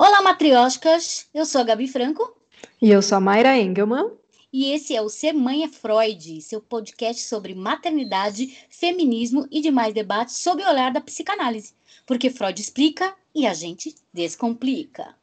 [0.00, 1.28] Olá, matrioscas!
[1.34, 2.32] Eu sou a Gabi Franco.
[2.80, 4.12] E eu sou a Mayra Engelman.
[4.52, 9.92] E esse é o Ser Mãe é Freud, seu podcast sobre maternidade, feminismo e demais
[9.92, 11.74] debates sob o olhar da psicanálise.
[12.06, 15.16] Porque Freud explica e a gente descomplica.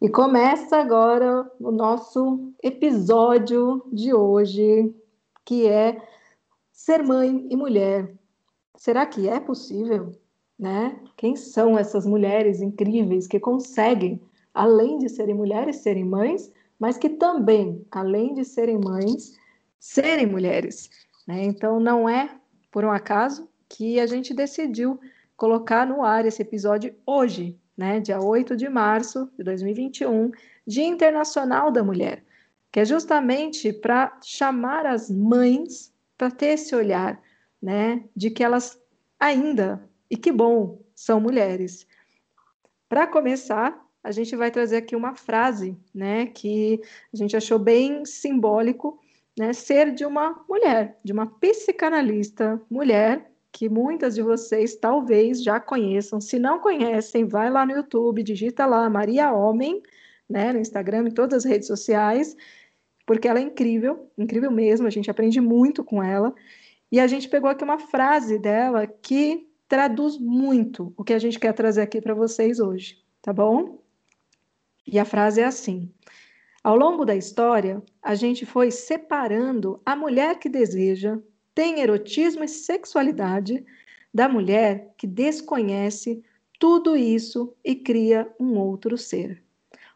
[0.00, 4.94] E começa agora o nosso episódio de hoje,
[5.44, 6.00] que é
[6.72, 8.14] Ser Mãe e Mulher.
[8.78, 10.18] Será que é possível?
[10.58, 10.98] Né?
[11.16, 14.20] Quem são essas mulheres incríveis que conseguem,
[14.54, 19.36] além de serem mulheres, serem mães, mas que também, além de serem mães,
[19.78, 20.90] serem mulheres?
[21.26, 21.44] Né?
[21.44, 22.30] Então, não é
[22.70, 24.98] por um acaso que a gente decidiu
[25.36, 28.00] colocar no ar esse episódio hoje, né?
[28.00, 30.30] dia 8 de março de 2021,
[30.66, 32.24] Dia Internacional da Mulher,
[32.72, 37.20] que é justamente para chamar as mães para ter esse olhar
[37.60, 38.80] né, de que elas
[39.18, 41.86] ainda e que bom, são mulheres.
[42.88, 46.80] Para começar, a gente vai trazer aqui uma frase, né, que
[47.12, 49.00] a gente achou bem simbólico,
[49.36, 55.58] né, ser de uma mulher, de uma psicanalista mulher, que muitas de vocês talvez já
[55.58, 56.20] conheçam.
[56.20, 59.82] Se não conhecem, vai lá no YouTube, digita lá Maria Homem,
[60.28, 62.36] né, no Instagram, em todas as redes sociais,
[63.06, 66.34] porque ela é incrível, incrível mesmo, a gente aprende muito com ela.
[66.90, 71.38] E a gente pegou aqui uma frase dela que traduz muito o que a gente
[71.38, 73.82] quer trazer aqui para vocês hoje, tá bom?
[74.86, 75.90] E a frase é assim:
[76.62, 81.18] Ao longo da história, a gente foi separando a mulher que deseja,
[81.54, 83.64] tem erotismo e sexualidade,
[84.12, 86.22] da mulher que desconhece
[86.58, 89.42] tudo isso e cria um outro ser.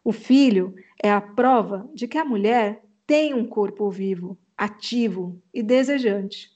[0.05, 5.62] O filho é a prova de que a mulher tem um corpo vivo, ativo e
[5.62, 6.50] desejante.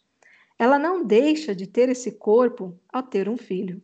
[0.65, 3.83] Ela não deixa de ter esse corpo ao ter um filho.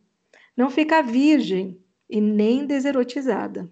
[0.57, 1.79] Não fica virgem
[2.09, 3.69] e nem deserotizada.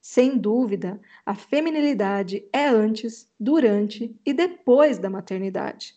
[0.00, 5.96] Sem dúvida, a feminilidade é antes, durante e depois da maternidade.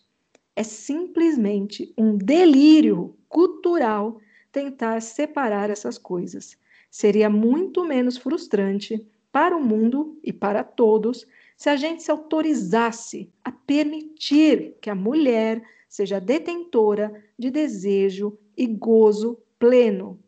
[0.56, 4.18] É simplesmente um delírio cultural
[4.50, 6.58] tentar separar essas coisas.
[6.90, 13.32] Seria muito menos frustrante para o mundo e para todos se a gente se autorizasse
[13.44, 20.20] a permitir que a mulher seja detentora de desejo e gozo pleno.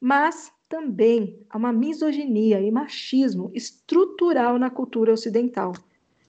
[0.00, 5.72] Mas também há uma misoginia e machismo estrutural na cultura ocidental,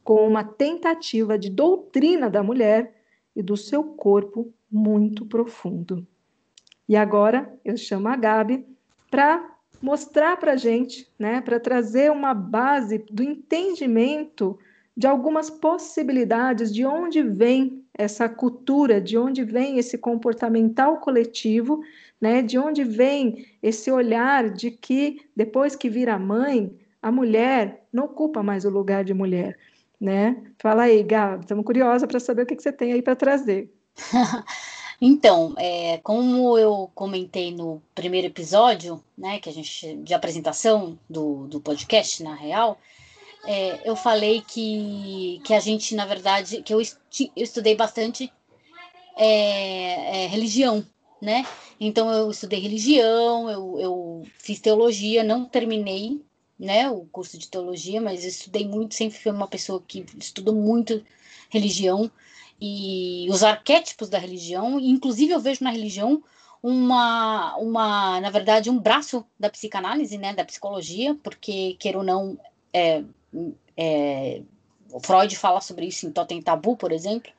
[0.03, 2.95] com uma tentativa de doutrina da mulher
[3.35, 6.05] e do seu corpo muito profundo.
[6.87, 8.65] E agora eu chamo a Gabi
[9.11, 14.57] para mostrar para a gente, né, para trazer uma base do entendimento
[14.99, 21.79] de algumas possibilidades de onde vem essa cultura, de onde vem esse comportamental coletivo,
[22.19, 22.41] né?
[22.41, 28.43] De onde vem esse olhar de que depois que vira mãe, a mulher não ocupa
[28.43, 29.57] mais o lugar de mulher,
[29.97, 30.35] né?
[30.57, 33.73] Fala aí, Gab, estamos curiosa para saber o que, que você tem aí para trazer.
[35.01, 41.47] Então, é, como eu comentei no primeiro episódio, né, que a gente de apresentação do,
[41.47, 42.77] do podcast, na real,
[43.43, 48.31] é, eu falei que, que a gente, na verdade, que eu, eu estudei bastante
[49.15, 50.85] é, é, religião,
[51.21, 51.45] né?
[51.79, 56.21] Então eu estudei religião, eu, eu fiz teologia, não terminei,
[56.59, 61.03] né, o curso de teologia, mas estudei muito, sempre fui uma pessoa que estudou muito
[61.49, 62.11] religião
[62.61, 66.21] e os arquétipos da religião, inclusive eu vejo na religião
[66.61, 72.37] uma, uma, na verdade, um braço da psicanálise, né, da psicologia, porque queira ou não,
[72.73, 73.03] é,
[73.77, 74.41] é,
[75.03, 77.31] Freud fala sobre isso em Totem Tabu, por exemplo,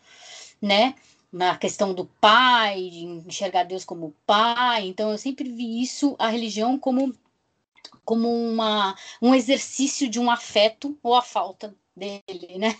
[0.60, 0.94] né?
[1.32, 4.86] Na questão do pai, de enxergar Deus como pai.
[4.86, 7.14] Então, eu sempre vi isso, a religião, como,
[8.04, 12.74] como uma, um exercício de um afeto ou a falta dele, né?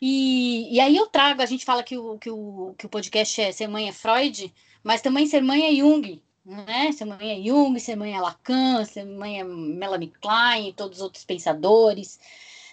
[0.00, 3.40] E, e aí eu trago, a gente fala que o, que, o, que o podcast
[3.40, 4.52] é Ser Mãe é Freud,
[4.84, 6.92] mas também Ser Mãe é Jung, né?
[6.92, 11.02] Ser mãe é Jung, ser mãe é Lacan, ser mãe é Melanie Klein todos os
[11.02, 12.20] outros pensadores,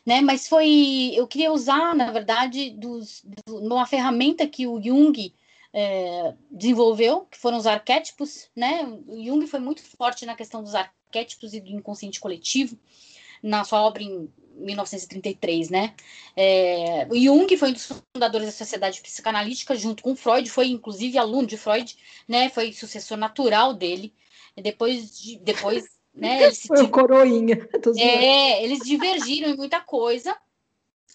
[0.06, 0.22] né?
[0.22, 5.34] Mas foi, eu queria usar, na verdade, dos, do, uma ferramenta que o Jung
[5.74, 8.86] é, desenvolveu, que foram os arquétipos, né?
[9.08, 12.78] O Jung foi muito forte na questão dos arquétipos e do inconsciente coletivo,
[13.44, 15.94] na sua obra em 1933, né?
[16.36, 21.48] É, Jung foi um dos fundadores da Sociedade Psicanalítica, junto com Freud, foi inclusive aluno
[21.48, 21.96] de Freud,
[22.28, 22.50] né?
[22.50, 24.14] Foi sucessor natural dele.
[24.56, 26.44] Depois, de, depois, né?
[26.44, 27.68] Eles foi o coroinha.
[27.98, 30.36] É, eles divergiram em muita coisa,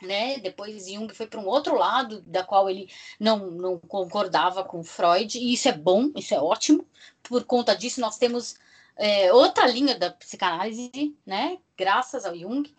[0.03, 0.39] né?
[0.39, 5.39] Depois Jung foi para um outro lado, da qual ele não, não concordava com Freud,
[5.39, 6.87] e isso é bom, isso é ótimo.
[7.23, 8.57] Por conta disso, nós temos
[8.99, 11.59] é, outra linha da psicanálise, né?
[11.77, 12.75] Graças ao Jung.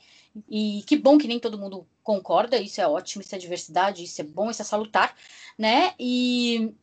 [0.49, 4.21] E que bom que nem todo mundo concorda, isso é ótimo, isso é diversidade, isso
[4.21, 5.15] é bom, isso é salutar,
[5.57, 5.93] né?
[5.97, 6.73] E,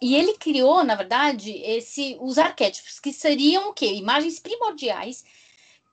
[0.00, 3.92] e ele criou, na verdade, esse, os arquétipos, que seriam o quê?
[3.92, 5.24] Imagens primordiais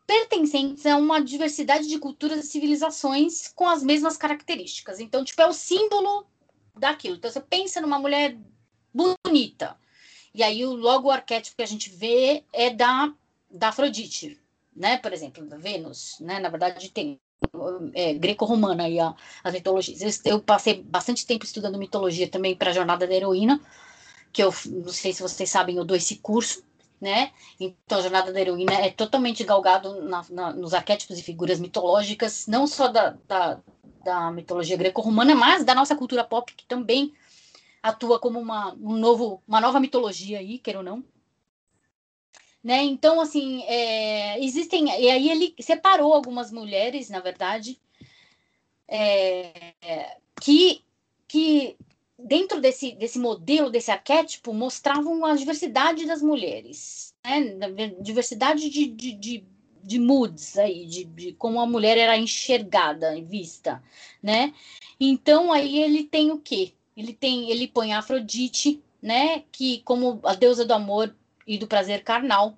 [0.08, 5.00] pertencentes a uma diversidade de culturas e civilizações com as mesmas características.
[5.00, 6.28] Então, tipo, é o símbolo
[6.76, 7.16] daquilo.
[7.16, 8.38] Então, você pensa numa mulher
[8.94, 9.78] bonita,
[10.36, 13.12] e aí logo o arquétipo que a gente vê é da,
[13.50, 14.38] da Afrodite,
[14.76, 14.98] né?
[14.98, 16.40] Por exemplo, da Vênus, né?
[16.40, 17.20] Na verdade, tem
[17.94, 20.02] é, greco-romana aí a, as mitologias.
[20.26, 23.62] Eu, eu, passei bastante tempo estudando mitologia também para a Jornada da Heroína,
[24.34, 26.64] que eu não sei se vocês sabem, eu dou esse curso,
[27.00, 27.32] né?
[27.58, 32.46] Então, a Jornada da Heroína é totalmente galgado na, na, nos arquétipos e figuras mitológicas,
[32.46, 33.60] não só da, da,
[34.04, 37.14] da mitologia greco-romana, mas da nossa cultura pop, que também
[37.86, 41.04] atua como uma, um novo, uma nova mitologia aí, queira ou não.
[42.64, 42.84] Né?
[42.84, 44.86] Então, assim, é, existem.
[44.86, 47.80] E aí ele separou algumas mulheres, na verdade,
[48.88, 50.84] é, que,
[51.28, 51.78] que
[52.18, 57.94] dentro desse, desse modelo, desse arquétipo, mostravam a diversidade das mulheres, né?
[58.02, 59.46] diversidade de, de, de,
[59.84, 63.84] de moods aí, de, de, como a mulher era enxergada e vista,
[64.24, 64.56] né?
[65.00, 66.74] Então aí ele tem o quê?
[66.96, 69.44] Ele tem, ele põe a Afrodite, né?
[69.52, 71.16] Que como a deusa do amor
[71.48, 72.58] e do prazer carnal.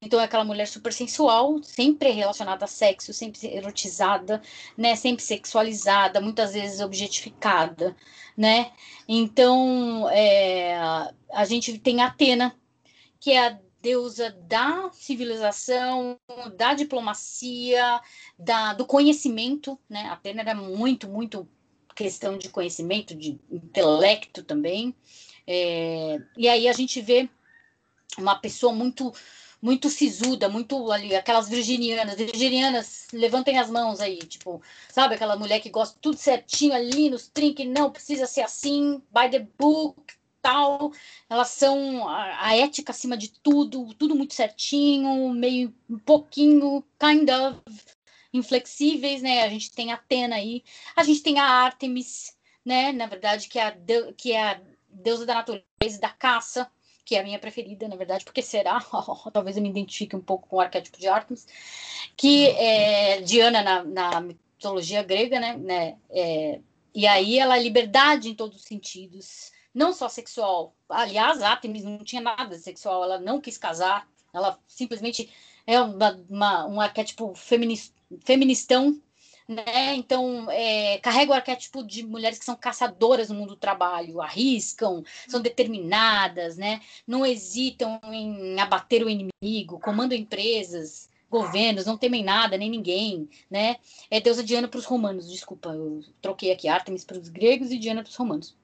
[0.00, 4.42] Então é aquela mulher super sensual, sempre relacionada a sexo, sempre erotizada,
[4.76, 7.94] né, sempre sexualizada, muitas vezes objetificada,
[8.36, 8.72] né?
[9.06, 10.76] Então é,
[11.30, 12.56] a gente tem Atena,
[13.20, 16.18] que é a deusa da civilização,
[16.56, 18.00] da diplomacia,
[18.36, 20.08] da, do conhecimento, né?
[20.08, 21.48] Atena era muito, muito
[21.96, 24.94] questão de conhecimento, de intelecto também.
[25.46, 27.28] É, e aí a gente vê
[28.18, 29.12] uma pessoa muito
[29.60, 35.60] muito sisuda, muito ali, aquelas virginianas, virginianas, levantem as mãos aí, tipo, sabe, aquela mulher
[35.60, 39.96] que gosta tudo certinho ali nos trinques, não precisa ser assim, by the book,
[40.42, 40.92] tal,
[41.28, 47.28] elas são a, a, ética acima de tudo, tudo muito certinho, meio um pouquinho, kind
[47.30, 47.60] of,
[48.36, 49.42] inflexíveis, né?
[49.42, 50.62] A gente tem a Atena aí,
[50.94, 52.92] a gente tem a Artemis, né?
[52.92, 56.70] Na verdade, que é a, de, que é a deusa da natureza e da caça,
[57.04, 58.80] que é a minha preferida, na verdade, porque será?
[59.32, 61.46] talvez eu me identifique um pouco com o arquétipo de Artemis,
[62.16, 65.56] que é Diana na, na mitologia grega, né?
[65.56, 66.60] né é,
[66.94, 70.74] e aí ela é liberdade em todos os sentidos, não só sexual.
[70.88, 75.30] Aliás, Artemis não tinha nada sexual, ela não quis casar, ela simplesmente
[75.66, 79.00] é uma, uma um arquétipo feminista feministão,
[79.48, 79.94] né?
[79.94, 85.04] Então, é, carrega o arquétipo de mulheres que são caçadoras no mundo do trabalho, arriscam,
[85.28, 86.80] são determinadas, né?
[87.06, 93.76] Não hesitam em abater o inimigo, comandam empresas, governos, não temem nada, nem ninguém, né?
[94.10, 97.78] É deusa Diana para os romanos, desculpa, eu troquei aqui Artemis para os gregos e
[97.78, 98.56] Diana para os romanos.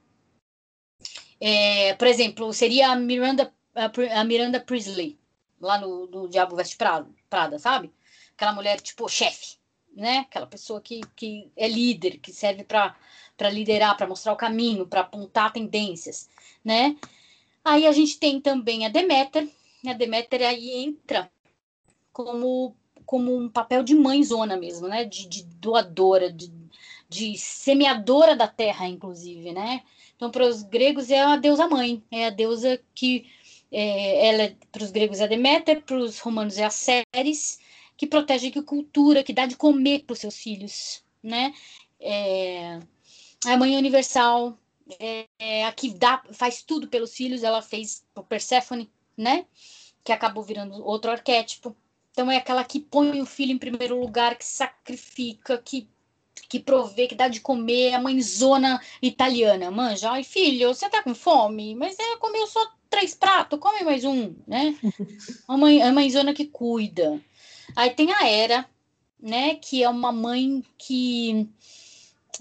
[1.41, 5.19] É, por exemplo, seria a Miranda, a Miranda Priestley,
[5.61, 7.93] lá no, no Diabo Veste Prada, Prada, sabe?
[8.35, 9.57] Aquela mulher tipo chefe,
[9.95, 10.19] né?
[10.19, 12.97] Aquela pessoa que, que é líder, que serve para
[13.51, 16.29] liderar, para mostrar o caminho, para apontar tendências,
[16.65, 16.97] né?
[17.65, 19.49] Aí a gente tem também a Deméter,
[19.87, 21.31] a Deméter aí entra
[22.13, 22.77] como,
[23.07, 25.05] como um papel de mãezona mesmo, né?
[25.05, 26.53] De, de doadora, de,
[27.09, 29.83] de semeadora da terra, inclusive, né?
[30.17, 33.27] Então, para os gregos é a deusa mãe, é a deusa que
[33.73, 37.59] é, ela é, para os gregos é a Deméter, para os romanos é a Ceres,
[37.97, 41.55] que protege a cultura, que dá de comer para os seus filhos, né?
[42.01, 42.79] É,
[43.47, 44.59] a mãe universal,
[44.99, 49.47] é, é, a que dá, faz tudo pelos filhos, ela fez o Persephone, né?
[50.05, 51.77] Que acabou virando outro arquétipo.
[52.11, 55.89] Então é aquela que põe o filho em primeiro lugar, que sacrifica, que
[56.49, 61.15] que provê, que dá de comer, a mãezona italiana, manja, ai filho, você tá com
[61.15, 61.75] fome?
[61.75, 64.77] Mas ela comeu só três pratos, come mais um, né?
[65.49, 67.21] A, mãe, a mãezona que cuida.
[67.77, 68.67] Aí tem a Era,
[69.21, 71.49] né, que é uma mãe que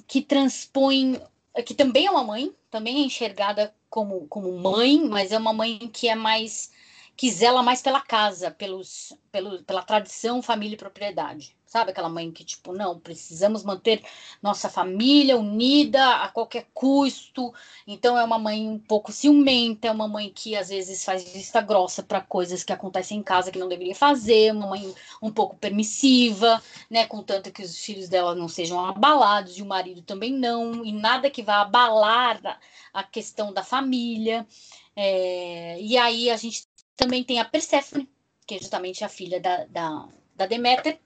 [0.07, 1.21] que transpõe,
[1.65, 5.77] que também é uma mãe, também é enxergada como, como mãe, mas é uma mãe
[5.89, 6.71] que é mais
[7.15, 11.55] que zela mais pela casa, pelos, pelo, pela tradição, família e propriedade.
[11.71, 14.03] Sabe aquela mãe que, tipo, não, precisamos manter
[14.41, 17.53] nossa família unida a qualquer custo.
[17.87, 21.61] Então, é uma mãe um pouco ciumenta, é uma mãe que às vezes faz vista
[21.61, 25.55] grossa para coisas que acontecem em casa que não deveria fazer, uma mãe um pouco
[25.55, 27.05] permissiva, né?
[27.05, 31.29] Contanto que os filhos dela não sejam abalados e o marido também não, e nada
[31.29, 32.59] que vá abalar
[32.93, 34.45] a questão da família.
[34.93, 38.09] É, e aí a gente também tem a Perséfone,
[38.45, 40.99] que é justamente a filha da, da, da Deméter,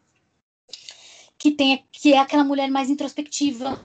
[1.37, 3.83] que, tem, que é aquela mulher mais introspectiva,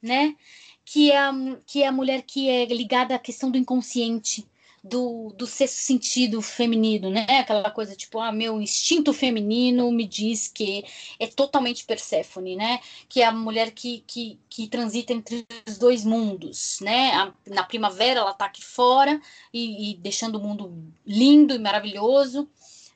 [0.00, 0.36] né?
[0.84, 1.32] Que é, a,
[1.66, 4.46] que é a mulher que é ligada à questão do inconsciente,
[4.82, 7.24] do, do sexto sentido feminino, né?
[7.38, 10.84] Aquela coisa tipo, ah, meu instinto feminino me diz que
[11.20, 12.80] é totalmente Perséfone, né?
[13.08, 17.12] Que é a mulher que, que, que transita entre os dois mundos, né?
[17.12, 19.20] A, na primavera ela tá aqui fora
[19.52, 22.48] e, e, deixando o mundo lindo e maravilhoso,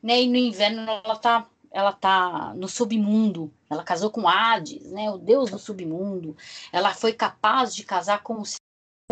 [0.02, 0.22] né?
[0.22, 3.52] E no inverno ela tá ela tá no submundo.
[3.68, 5.10] Ela casou com Hades, né?
[5.10, 6.36] O deus do submundo.
[6.72, 8.44] Ela foi capaz de casar com o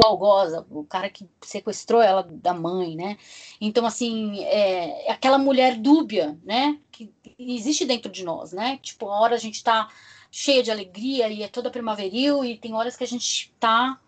[0.05, 3.17] algoza, o cara que sequestrou ela da mãe, né?
[3.61, 6.79] Então, assim, é, é aquela mulher dúbia, né?
[6.91, 8.79] Que existe dentro de nós, né?
[8.83, 9.89] Tipo, a hora a gente tá
[10.31, 14.01] cheia de alegria e é toda primaveril, e tem horas que a gente tá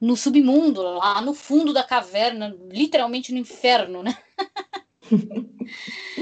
[0.00, 4.16] no submundo, lá no fundo da caverna, literalmente no inferno, né?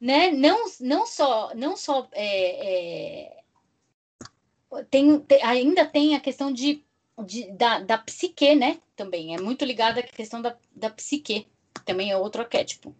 [0.00, 0.30] né?
[0.30, 6.84] Não, não só, não só é, é, tem, ainda tem a questão de
[7.24, 8.78] de, da, da psique, né?
[8.96, 11.46] Também é muito ligada à questão da, da psique,
[11.84, 12.94] também é outro arquétipo.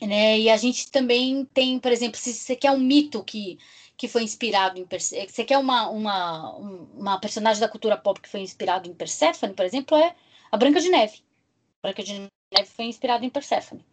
[0.00, 0.40] Né?
[0.40, 3.58] E a gente também tem, por exemplo, se você quer um mito que,
[3.96, 8.28] que foi inspirado em Perse você quer uma, uma, uma personagem da cultura pop que
[8.28, 10.14] foi inspirado em Persephone, por exemplo, é
[10.50, 11.22] a Branca de Neve.
[11.82, 13.84] A Branca de Neve foi inspirada em Persephone.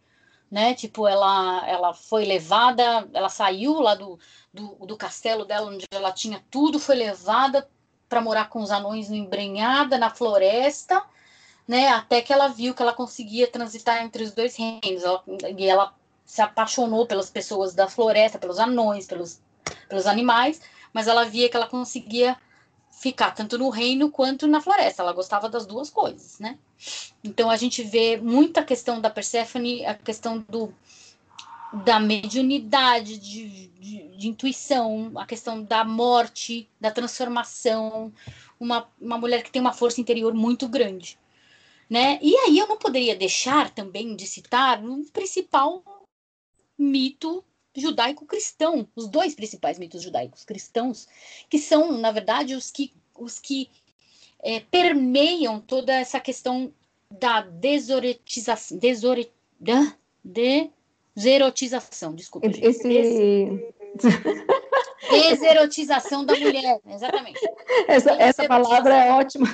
[0.50, 0.74] Né?
[0.74, 4.18] Tipo, ela, ela foi levada, ela saiu lá do,
[4.52, 7.68] do, do castelo dela, onde ela tinha tudo, foi levada
[8.08, 11.00] para morar com os anões embrenhada na floresta,
[11.68, 11.88] né?
[11.88, 15.04] Até que ela viu que ela conseguia transitar entre os dois reinos.
[15.04, 15.22] Ela,
[15.56, 19.40] e ela se apaixonou pelas pessoas da floresta, pelos anões, pelos,
[19.88, 20.60] pelos animais,
[20.92, 22.36] mas ela via que ela conseguia
[23.00, 25.02] ficar tanto no reino quanto na floresta.
[25.02, 26.58] Ela gostava das duas coisas, né?
[27.24, 30.72] Então a gente vê muita questão da Persephone, a questão do
[31.72, 38.12] da mediunidade, de, de, de, intuição, a questão da morte, da transformação,
[38.58, 41.16] uma, uma mulher que tem uma força interior muito grande.
[41.88, 42.18] Né?
[42.20, 45.84] E aí eu não poderia deixar também de citar o principal
[46.76, 51.06] mito judaico-cristão, os dois principais mitos judaicos cristãos,
[51.48, 53.70] que são, na verdade, os que, os que
[54.42, 56.72] é, permeiam toda essa questão
[57.10, 59.30] da desoretização, desore,
[60.24, 60.70] de,
[61.18, 62.46] Zerotização, desculpa.
[62.46, 62.88] Esse...
[62.88, 63.74] Esse...
[65.10, 67.40] Deserotização da mulher, exatamente.
[67.88, 69.46] Essa, essa palavra é ótima.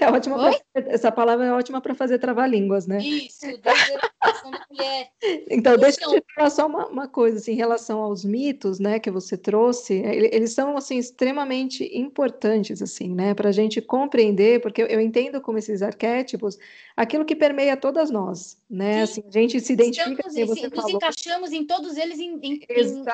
[0.00, 2.98] É ótima pra, essa palavra é ótima para fazer travar-línguas, né?
[2.98, 5.08] Isso, deserotização da mulher.
[5.50, 8.98] Então, deixa eu te falar só uma, uma, coisa assim, em relação aos mitos, né,
[8.98, 9.94] que você trouxe.
[9.94, 15.58] Eles são assim extremamente importantes, assim, né, para a gente compreender, porque eu entendo como
[15.58, 16.58] esses arquétipos,
[16.96, 19.02] aquilo que permeia todas nós, né?
[19.02, 20.26] Assim, a gente se identifica.
[20.26, 20.90] Estamos, assim, nos falou.
[20.90, 23.04] encaixamos em todos eles em, em, em,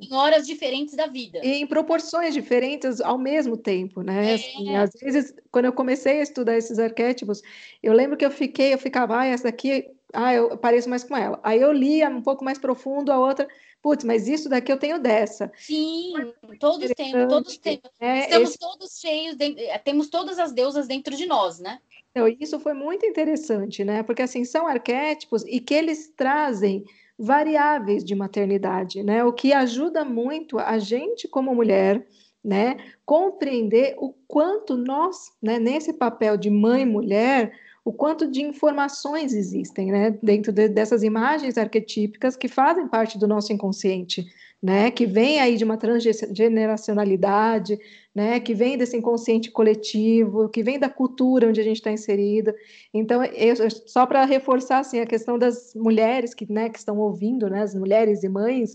[0.00, 1.40] em, horas diferentes da vida.
[1.42, 4.32] E em proporções diferentes ao mesmo tempo, né?
[4.32, 4.34] É.
[4.34, 7.42] Assim, às vezes, quando eu comecei a estudar esses arquétipos,
[7.82, 11.16] eu lembro que eu fiquei, eu ficava, ah, essa daqui, ah, eu pareço mais com
[11.16, 11.38] ela.
[11.42, 13.46] Aí eu lia um pouco mais profundo a outra
[13.82, 15.50] putz, mas isso daqui eu tenho dessa.
[15.56, 16.12] Sim,
[16.58, 17.80] todos temos, todos temos.
[18.00, 18.58] É, Estamos esse...
[18.58, 19.54] todos cheios, de...
[19.84, 21.80] temos todas as deusas dentro de nós, né?
[22.18, 24.02] Então, isso foi muito interessante, né?
[24.02, 26.84] Porque assim são arquétipos e que eles trazem
[27.16, 29.22] variáveis de maternidade, né?
[29.22, 32.04] O que ajuda muito a gente como mulher,
[32.44, 37.52] né, compreender o quanto nós, né, nesse papel de mãe mulher,
[37.84, 43.28] o quanto de informações existem, né, dentro de, dessas imagens arquetípicas que fazem parte do
[43.28, 44.26] nosso inconsciente
[44.62, 47.78] né, que vem aí de uma transgeneracionalidade,
[48.14, 52.54] né, que vem desse inconsciente coletivo, que vem da cultura onde a gente está inserida.
[52.92, 53.54] Então, eu,
[53.86, 57.74] só para reforçar assim, a questão das mulheres que, né, que estão ouvindo, né, as
[57.74, 58.74] mulheres e mães,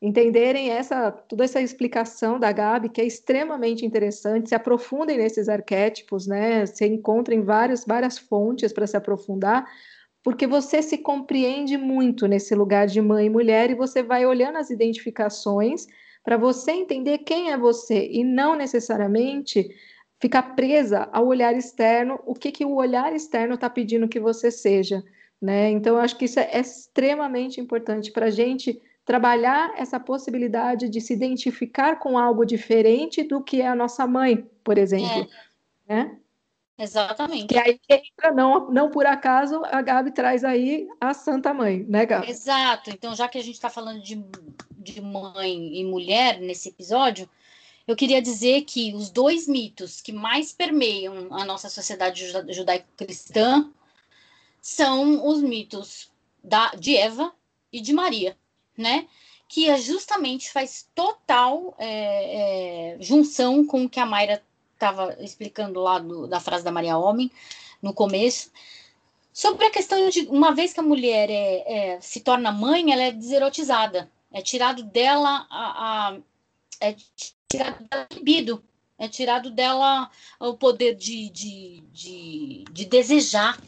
[0.00, 6.26] entenderem essa toda essa explicação da Gabi, que é extremamente interessante, se aprofundem nesses arquétipos,
[6.26, 9.66] né, se encontrem várias, várias fontes para se aprofundar,
[10.28, 14.58] porque você se compreende muito nesse lugar de mãe e mulher e você vai olhando
[14.58, 15.86] as identificações
[16.22, 19.66] para você entender quem é você e não necessariamente
[20.20, 24.50] ficar presa ao olhar externo, o que, que o olhar externo está pedindo que você
[24.50, 25.02] seja.
[25.40, 25.70] Né?
[25.70, 31.00] Então, eu acho que isso é extremamente importante para a gente trabalhar essa possibilidade de
[31.00, 35.26] se identificar com algo diferente do que é a nossa mãe, por exemplo.
[35.88, 35.94] É.
[35.94, 36.18] Né?
[36.78, 37.48] Exatamente.
[37.48, 42.06] Que aí entra, não, não por acaso, a Gabi traz aí a Santa Mãe, né,
[42.06, 42.30] Gabi?
[42.30, 42.90] Exato.
[42.90, 44.24] Então, já que a gente está falando de,
[44.76, 47.28] de mãe e mulher nesse episódio,
[47.84, 53.72] eu queria dizer que os dois mitos que mais permeiam a nossa sociedade judaico-cristã
[54.60, 56.12] são os mitos
[56.44, 57.32] da, de Eva
[57.72, 58.36] e de Maria,
[58.76, 59.08] né?
[59.48, 64.42] Que é justamente faz total é, é, junção com o que a Mayra
[64.78, 67.30] estava explicando lá do, da frase da Maria Homem
[67.82, 68.50] no começo,
[69.32, 73.02] sobre a questão de uma vez que a mulher é, é se torna mãe, ela
[73.02, 76.18] é deserotizada, é tirado dela a, a
[76.80, 76.94] é
[77.48, 78.64] tirado da libido,
[78.98, 83.60] é tirado dela o poder de, de, de, de, desejar,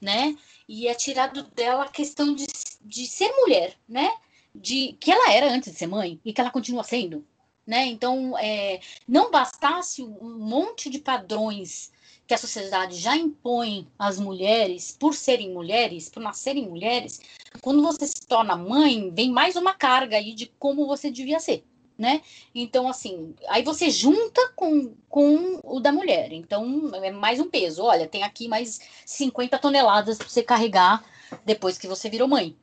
[0.00, 0.36] né?
[0.68, 2.46] E é tirado dela a questão de,
[2.80, 4.10] de ser mulher, né?
[4.54, 7.24] De que ela era antes de ser mãe e que ela continua sendo,
[7.70, 7.86] né?
[7.86, 11.92] Então, é, não bastasse um monte de padrões
[12.26, 17.20] que a sociedade já impõe às mulheres por serem mulheres, por nascerem mulheres,
[17.60, 21.64] quando você se torna mãe, vem mais uma carga aí de como você devia ser,
[21.96, 22.22] né?
[22.52, 26.32] Então, assim, aí você junta com, com o da mulher.
[26.32, 27.84] Então, é mais um peso.
[27.84, 31.04] Olha, tem aqui mais 50 toneladas para você carregar
[31.44, 32.56] depois que você virou mãe.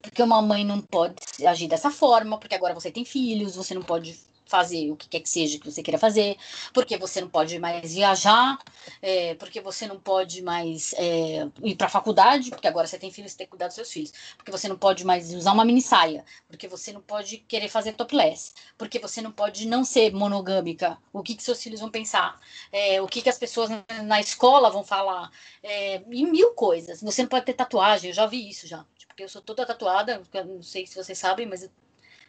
[0.00, 3.82] Porque uma mãe não pode agir dessa forma, porque agora você tem filhos, você não
[3.82, 6.36] pode fazer o que quer que seja que você queira fazer,
[6.72, 8.58] porque você não pode mais viajar,
[9.02, 13.10] é, porque você não pode mais é, ir para a faculdade, porque agora você tem
[13.12, 15.64] filhos, você tem que cuidar dos seus filhos, porque você não pode mais usar uma
[15.64, 20.12] mini saia, porque você não pode querer fazer topless, porque você não pode não ser
[20.12, 22.40] monogâmica, o que, que seus filhos vão pensar,
[22.72, 23.70] é, o que, que as pessoas
[24.04, 25.30] na escola vão falar,
[25.62, 27.02] é, e mil coisas.
[27.02, 30.22] Você não pode ter tatuagem, eu já vi isso já, porque eu sou toda tatuada,
[30.46, 31.68] não sei se vocês sabem, mas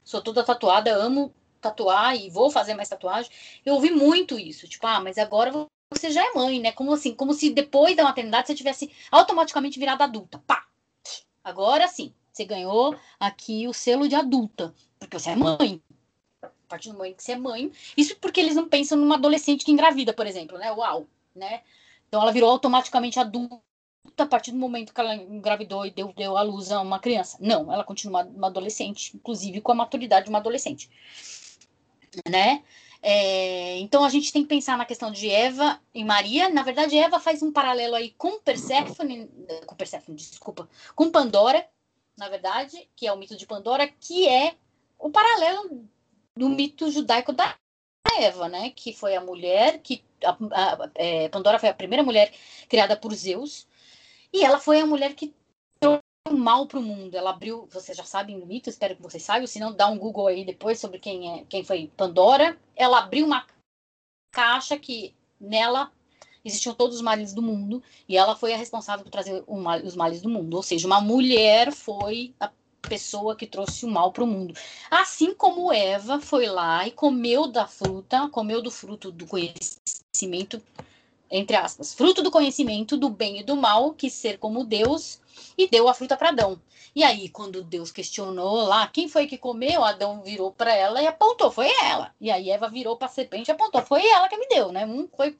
[0.03, 3.31] sou toda tatuada, amo tatuar e vou fazer mais tatuagem.
[3.65, 5.51] Eu ouvi muito isso, tipo, ah, mas agora
[5.91, 6.71] você já é mãe, né?
[6.71, 7.13] Como assim?
[7.13, 10.41] Como se depois da maternidade você tivesse automaticamente virado adulta.
[10.45, 10.65] Pá!
[11.43, 15.81] Agora sim, você ganhou aqui o selo de adulta, porque você é mãe.
[16.41, 19.65] A partir do momento que você é mãe, isso porque eles não pensam numa adolescente
[19.65, 20.71] que engravida, por exemplo, né?
[20.71, 21.63] Uau, né?
[22.07, 23.59] Então ela virou automaticamente adulta
[24.17, 27.37] a partir do momento que ela engravidou e deu, deu à luz a uma criança.
[27.39, 30.89] Não, ela continua uma adolescente, inclusive com a maturidade de uma adolescente
[32.29, 32.63] né?
[33.01, 36.49] É, então a gente tem que pensar na questão de Eva e Maria.
[36.49, 39.29] Na verdade, Eva faz um paralelo aí com Perséfone,
[39.65, 41.65] com Perséfone, desculpa, com Pandora,
[42.17, 44.55] na verdade, que é o mito de Pandora, que é
[44.97, 45.87] o paralelo
[46.35, 47.55] do mito judaico da
[48.19, 48.71] Eva, né?
[48.71, 52.33] Que foi a mulher que a, a, é, Pandora foi a primeira mulher
[52.67, 53.65] criada por Zeus
[54.33, 55.33] e ela foi a mulher que
[56.37, 57.15] mal para o mundo.
[57.15, 59.97] Ela abriu, vocês já sabem do mito, espero que vocês saibam, se não dá um
[59.97, 62.57] Google aí depois sobre quem é, quem foi Pandora.
[62.75, 63.45] Ela abriu uma
[64.31, 65.91] caixa que nela
[66.43, 69.95] existiam todos os males do mundo e ela foi a responsável por trazer mal, os
[69.95, 70.55] males do mundo.
[70.55, 72.49] Ou seja, uma mulher foi a
[72.81, 74.53] pessoa que trouxe o mal para o mundo.
[74.89, 80.61] Assim como Eva foi lá e comeu da fruta, comeu do fruto do conhecimento,
[81.29, 85.19] entre aspas, fruto do conhecimento do bem e do mal, que ser como Deus
[85.57, 86.59] e deu a fruta para Adão.
[86.95, 91.07] E aí, quando Deus questionou lá quem foi que comeu, Adão virou para ela e
[91.07, 92.13] apontou, foi ela.
[92.19, 94.85] E aí Eva virou para a serpente e apontou, foi ela que me deu, né?
[94.85, 95.35] Um foi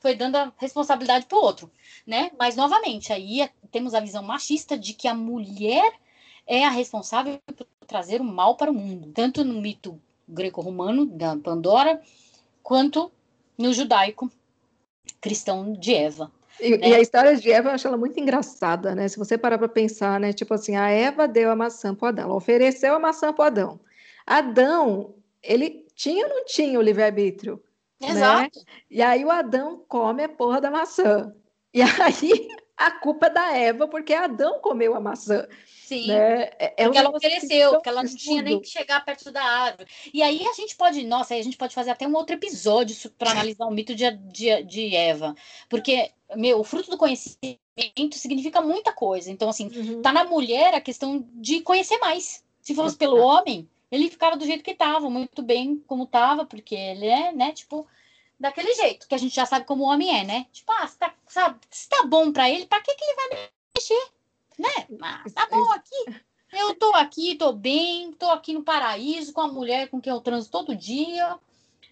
[0.00, 1.70] foi dando a responsabilidade para o outro,
[2.04, 2.32] né?
[2.36, 5.92] Mas novamente, aí é, temos a visão machista de que a mulher
[6.44, 11.36] é a responsável por trazer o mal para o mundo, tanto no mito greco-romano da
[11.36, 12.02] Pandora,
[12.62, 13.12] quanto
[13.56, 14.30] no judaico
[15.22, 16.30] cristão de Eva.
[16.60, 16.88] E, né?
[16.88, 19.08] e, a história de Eva, eu acho ela muito engraçada, né?
[19.08, 20.32] Se você parar para pensar, né?
[20.32, 23.80] Tipo assim, a Eva deu a maçã para Adão, ela ofereceu a maçã para Adão.
[24.26, 27.62] Adão, ele tinha ou não tinha o livre-arbítrio?
[28.00, 28.10] Né?
[28.10, 28.58] Exato.
[28.58, 28.64] Né?
[28.90, 31.32] E aí o Adão come a porra da maçã.
[31.72, 32.48] E aí
[32.86, 35.46] a culpa é da Eva, porque Adão comeu a maçã.
[35.66, 36.08] Sim.
[36.08, 36.44] Né?
[36.58, 39.88] É, é porque ela ofereceu, porque ela não tinha nem que chegar perto da árvore.
[40.12, 42.96] E aí a gente pode, nossa, aí a gente pode fazer até um outro episódio
[43.10, 45.34] para analisar o mito de, de, de Eva.
[45.68, 47.58] Porque, meu, o fruto do conhecimento
[48.14, 49.30] significa muita coisa.
[49.30, 50.02] Então, assim, uhum.
[50.02, 52.42] tá na mulher a questão de conhecer mais.
[52.60, 56.74] Se fosse pelo homem, ele ficava do jeito que estava, muito bem como estava, porque
[56.74, 57.86] ele é, né, tipo,
[58.42, 60.46] daquele jeito, que a gente já sabe como o homem é, né?
[60.52, 63.48] Tipo, ah, se tá, sabe, se tá bom para ele, para que, que ele vai
[63.74, 64.12] mexer?
[64.58, 64.86] né?
[64.98, 66.22] Mas tá bom aqui.
[66.52, 70.20] Eu tô aqui, tô bem, tô aqui no paraíso com a mulher com quem eu
[70.20, 71.38] transo todo dia.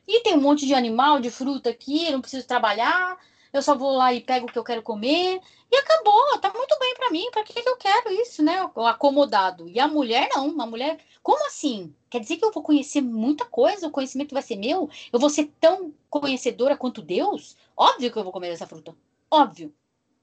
[0.07, 3.19] E tem um monte de animal, de fruta aqui, não preciso trabalhar.
[3.53, 5.41] Eu só vou lá e pego o que eu quero comer.
[5.71, 7.31] E acabou, tá muito bem para mim.
[7.31, 8.71] Para que, que eu quero isso, né?
[8.77, 9.69] Acomodado.
[9.69, 11.95] E a mulher não, a mulher, como assim?
[12.09, 14.89] Quer dizer que eu vou conhecer muita coisa, o conhecimento vai ser meu?
[15.13, 17.57] Eu vou ser tão conhecedora quanto Deus?
[17.77, 18.95] Óbvio que eu vou comer essa fruta.
[19.31, 19.73] Óbvio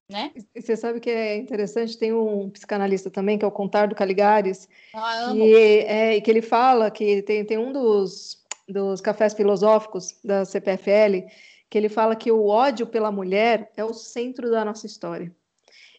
[0.10, 0.32] né?
[0.56, 4.70] Você sabe que é interessante, tem um psicanalista também, que é o Contar do Caligares,
[4.94, 10.46] ah, que, é, que ele fala que tem, tem um dos, dos cafés filosóficos da
[10.46, 11.28] CPFL,
[11.70, 15.36] que ele fala que o ódio pela mulher é o centro da nossa história.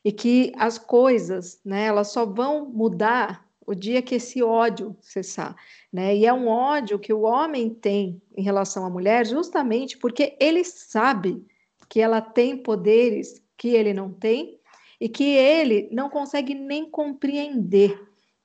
[0.05, 5.55] E que as coisas, né, elas só vão mudar o dia que esse ódio cessar,
[5.93, 6.17] né?
[6.17, 10.65] E é um ódio que o homem tem em relação à mulher, justamente porque ele
[10.65, 11.45] sabe
[11.87, 14.59] que ela tem poderes que ele não tem
[14.99, 18.01] e que ele não consegue nem compreender,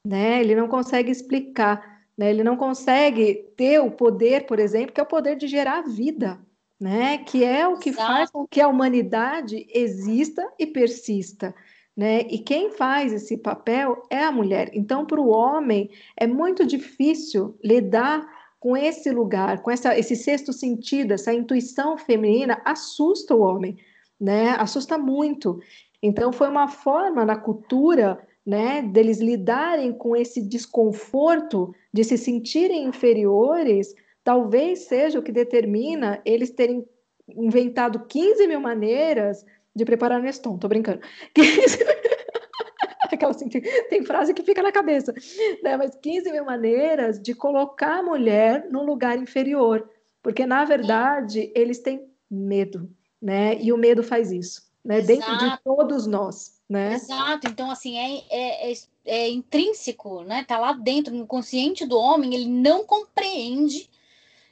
[0.05, 0.41] né?
[0.41, 2.29] Ele não consegue explicar, né?
[2.29, 6.37] Ele não consegue ter o poder, por exemplo, que é o poder de gerar vida,
[6.79, 7.17] né?
[7.19, 8.07] Que é o que Exato.
[8.07, 11.53] faz com que a humanidade exista e persista.
[11.95, 12.21] Né?
[12.21, 14.71] E quem faz esse papel é a mulher.
[14.73, 18.27] Então, para o homem, é muito difícil lidar
[18.59, 23.77] com esse lugar, com essa, esse sexto sentido, essa intuição feminina, assusta o homem,
[24.19, 24.55] né?
[24.57, 25.59] Assusta muito.
[26.01, 32.85] Então, foi uma forma na cultura né, deles lidarem com esse desconforto de se sentirem
[32.85, 36.87] inferiores, talvez seja o que determina eles terem
[37.27, 41.01] inventado 15 mil maneiras de preparar Neston, tô brincando.
[41.33, 41.79] 15...
[43.11, 45.13] Aquela assim, tem frase que fica na cabeça,
[45.61, 45.77] né?
[45.77, 49.87] Mas 15 mil maneiras de colocar a mulher num lugar inferior,
[50.21, 52.89] porque na verdade eles têm medo,
[53.21, 53.55] né?
[53.61, 55.01] E o medo faz isso né?
[55.01, 56.95] Dentro de todos nós, né?
[56.95, 57.47] Exato.
[57.47, 60.43] Então, assim, é, é, é, é, intrínseco, né?
[60.43, 63.89] Tá lá dentro, no consciente do homem, ele não compreende.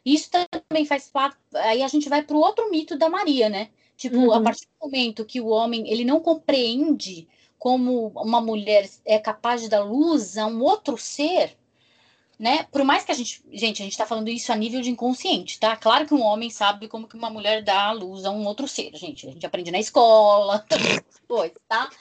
[0.05, 1.37] Isso também faz parte.
[1.53, 3.69] Aí a gente vai para o outro mito da Maria, né?
[3.95, 4.31] Tipo, uhum.
[4.31, 7.27] a partir do momento que o homem ele não compreende
[7.59, 11.55] como uma mulher é capaz de dar luz a um outro ser,
[12.41, 12.63] né?
[12.71, 15.59] Por mais que a gente, gente, a gente está falando isso a nível de inconsciente,
[15.59, 15.77] tá?
[15.77, 18.67] Claro que um homem sabe como que uma mulher dá a luz a um outro
[18.67, 19.27] ser, gente.
[19.27, 20.65] A gente aprende na escola,
[21.21, 21.87] depois, tá?
[21.87, 21.91] tá?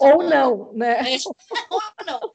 [0.00, 1.04] Ou não, né?
[1.70, 2.32] Ou não.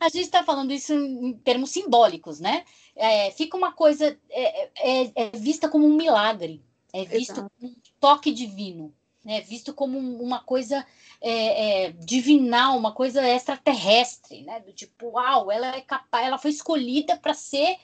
[0.00, 2.64] A gente está falando isso em termos simbólicos, né?
[2.96, 7.52] É, fica uma coisa é, é, é, vista como um milagre, é visto Exato.
[7.60, 8.90] como um toque divino,
[9.26, 9.40] né?
[9.40, 10.86] Visto como uma coisa
[11.20, 14.60] é, é, divinal, uma coisa extraterrestre, né?
[14.60, 17.76] Do tipo, uau, ela é capaz, ela foi escolhida para ser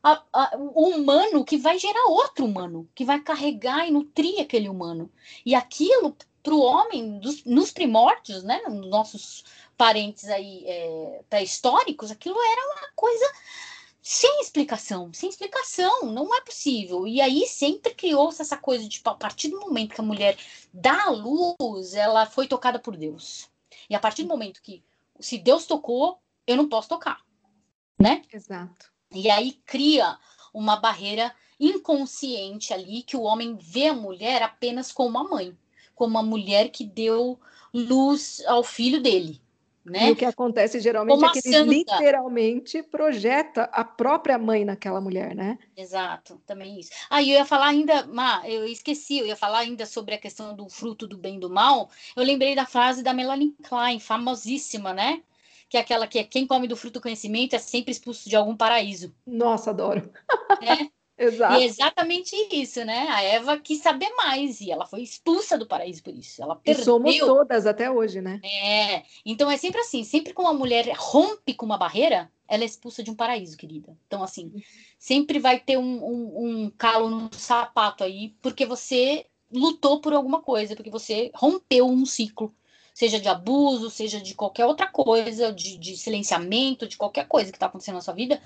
[0.00, 4.68] a, a, o humano que vai gerar outro humano, que vai carregar e nutrir aquele
[4.68, 5.10] humano.
[5.44, 8.62] E aquilo para o homem, dos, nos primórdios, né?
[8.68, 9.44] Nos nossos
[9.76, 13.32] parentes aí é, pré-históricos, aquilo era uma coisa
[14.06, 17.06] sem explicação, sem explicação, não é possível.
[17.06, 20.36] E aí sempre criou-se essa coisa de, tipo, a partir do momento que a mulher
[20.74, 23.50] dá a luz, ela foi tocada por Deus.
[23.88, 24.84] E a partir do momento que,
[25.18, 27.24] se Deus tocou, eu não posso tocar,
[27.98, 28.20] né?
[28.30, 28.92] Exato.
[29.10, 30.18] E aí cria
[30.52, 35.56] uma barreira inconsciente ali que o homem vê a mulher apenas como uma mãe,
[35.94, 37.40] como uma mulher que deu
[37.72, 39.40] luz ao filho dele.
[39.84, 40.08] Né?
[40.08, 45.00] E o que acontece geralmente Como é que ele literalmente projeta a própria mãe naquela
[45.00, 45.58] mulher, né?
[45.76, 46.90] Exato, também isso.
[47.10, 50.54] Ah, eu ia falar ainda, Ma, eu esqueci, eu ia falar ainda sobre a questão
[50.54, 51.90] do fruto do bem e do mal.
[52.16, 55.22] Eu lembrei da frase da Melanie Klein, famosíssima, né?
[55.68, 58.36] Que é aquela que é quem come do fruto do conhecimento é sempre expulso de
[58.36, 59.14] algum paraíso.
[59.26, 60.10] Nossa, adoro.
[60.62, 60.88] É?
[61.16, 61.54] Exato.
[61.54, 63.06] E é exatamente isso, né?
[63.08, 66.42] A Eva quis saber mais e ela foi expulsa do paraíso por isso.
[66.42, 66.82] Ela perdeu.
[66.82, 68.40] E somos todas até hoje, né?
[68.42, 69.02] É.
[69.24, 73.02] Então é sempre assim, sempre que uma mulher rompe com uma barreira, ela é expulsa
[73.02, 73.96] de um paraíso, querida.
[74.06, 74.52] Então, assim,
[74.98, 80.42] sempre vai ter um, um, um calo no sapato aí, porque você lutou por alguma
[80.42, 82.54] coisa, porque você rompeu um ciclo
[82.94, 87.56] seja de abuso, seja de qualquer outra coisa, de, de silenciamento, de qualquer coisa que
[87.56, 88.40] está acontecendo na sua vida,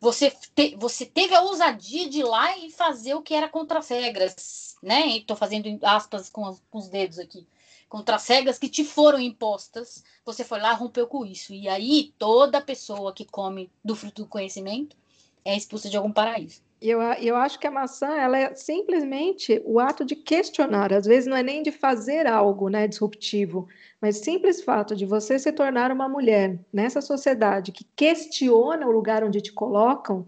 [0.00, 3.80] você, te, você teve a ousadia de ir lá e fazer o que era contra
[3.80, 5.18] as regras, né?
[5.18, 7.46] Estou fazendo aspas com, as, com os dedos aqui.
[7.86, 11.52] Contra as regras que te foram impostas, você foi lá rompeu com isso.
[11.52, 14.96] E aí, toda pessoa que come do fruto do conhecimento
[15.44, 16.62] é expulsa de algum paraíso.
[16.80, 20.92] Eu, eu acho que a maçã ela é simplesmente o ato de questionar.
[20.92, 23.68] Às vezes não é nem de fazer algo né, disruptivo,
[24.00, 29.22] mas simples fato de você se tornar uma mulher nessa sociedade que questiona o lugar
[29.22, 30.26] onde te colocam,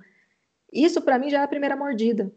[0.71, 2.31] isso para mim já é a primeira mordida.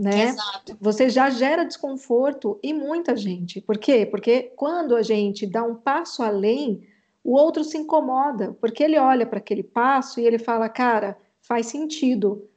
[0.00, 0.28] Né?
[0.28, 0.76] Exato.
[0.80, 3.60] Você já gera desconforto e muita gente.
[3.60, 4.06] Por quê?
[4.06, 6.86] Porque quando a gente dá um passo além,
[7.24, 11.66] o outro se incomoda, porque ele olha para aquele passo e ele fala: "Cara, faz
[11.66, 12.48] sentido,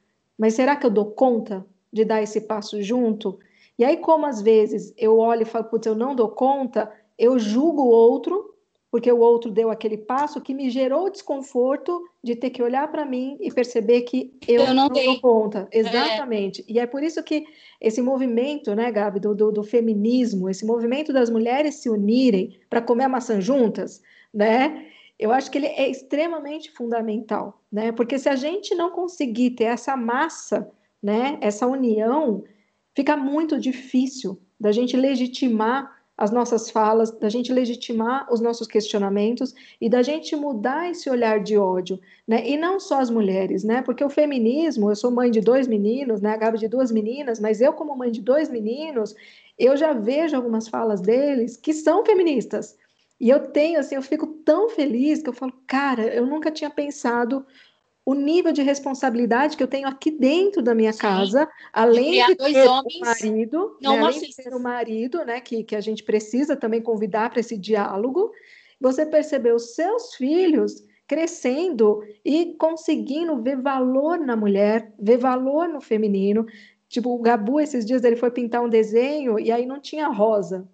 [0.42, 3.38] mas será que eu dou conta de dar esse passo junto?"
[3.78, 7.38] E aí, como às vezes eu olho e falo, putz, eu não dou conta, eu
[7.38, 8.54] julgo o outro,
[8.90, 13.06] porque o outro deu aquele passo que me gerou desconforto de ter que olhar para
[13.06, 15.66] mim e perceber que eu, eu não, não dou conta.
[15.70, 15.78] É.
[15.78, 16.60] Exatamente.
[16.68, 16.72] É.
[16.72, 17.44] E é por isso que
[17.80, 22.82] esse movimento, né, Gabi, do, do, do feminismo, esse movimento das mulheres se unirem para
[22.82, 24.02] comer a maçã juntas,
[24.32, 24.86] né?
[25.18, 27.92] Eu acho que ele é extremamente fundamental, né?
[27.92, 30.70] Porque se a gente não conseguir ter essa massa,
[31.02, 32.44] né, essa união,
[32.94, 39.54] fica muito difícil da gente legitimar as nossas falas, da gente legitimar os nossos questionamentos
[39.80, 41.98] e da gente mudar esse olhar de ódio,
[42.28, 42.46] né?
[42.48, 43.82] E não só as mulheres, né?
[43.82, 46.30] Porque o feminismo, eu sou mãe de dois meninos, né?
[46.32, 49.14] A Gabi de duas meninas, mas eu como mãe de dois meninos,
[49.58, 52.76] eu já vejo algumas falas deles que são feministas.
[53.22, 56.68] E eu tenho, assim, eu fico tão feliz que eu falo, cara, eu nunca tinha
[56.68, 57.46] pensado
[58.04, 60.98] o nível de responsabilidade que eu tenho aqui dentro da minha Sim.
[60.98, 65.40] casa, além de, de ter homens, o marido, né, além de ter o marido, né,
[65.40, 68.32] que, que a gente precisa também convidar para esse diálogo,
[68.80, 75.80] você perceber os seus filhos crescendo e conseguindo ver valor na mulher, ver valor no
[75.80, 76.44] feminino.
[76.88, 80.68] Tipo, o Gabu, esses dias, ele foi pintar um desenho e aí não tinha rosa.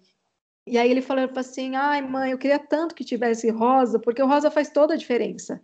[0.69, 4.27] E aí ele falou assim, ai mãe, eu queria tanto que tivesse rosa, porque o
[4.27, 5.59] rosa faz toda a diferença.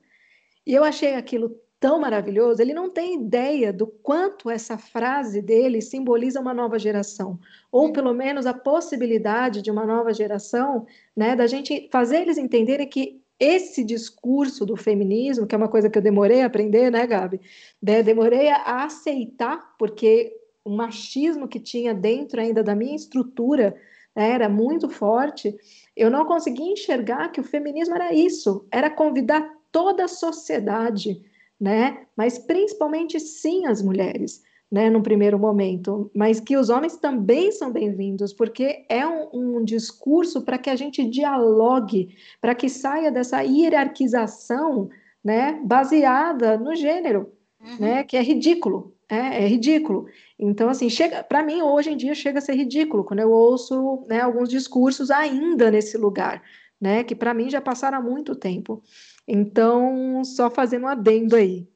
[0.65, 5.81] E eu achei aquilo tão maravilhoso, ele não tem ideia do quanto essa frase dele
[5.81, 7.37] simboliza uma nova geração,
[7.71, 12.87] ou pelo menos a possibilidade de uma nova geração, né, da gente fazer eles entenderem
[12.87, 17.05] que esse discurso do feminismo, que é uma coisa que eu demorei a aprender, né,
[17.05, 17.39] Gabi?
[17.79, 23.79] De demorei a aceitar, porque o machismo que tinha dentro ainda da minha estrutura né,
[24.15, 25.55] era muito forte,
[25.95, 31.21] eu não conseguia enxergar que o feminismo era isso, era convidar toda a sociedade,
[31.59, 32.05] né?
[32.15, 34.89] Mas principalmente sim as mulheres, né?
[34.89, 40.41] No primeiro momento, mas que os homens também são bem-vindos, porque é um, um discurso
[40.41, 44.89] para que a gente dialogue, para que saia dessa hierarquização,
[45.23, 45.59] né?
[45.63, 47.77] Baseada no gênero, uhum.
[47.79, 48.03] né?
[48.05, 50.07] Que é ridículo, é, é ridículo.
[50.37, 54.03] Então, assim, chega para mim hoje em dia chega a ser ridículo quando eu ouço
[54.07, 56.43] né, alguns discursos ainda nesse lugar,
[56.79, 57.03] né?
[57.03, 58.83] Que para mim já passaram há muito tempo.
[59.27, 61.67] Então, só fazendo um adendo aí.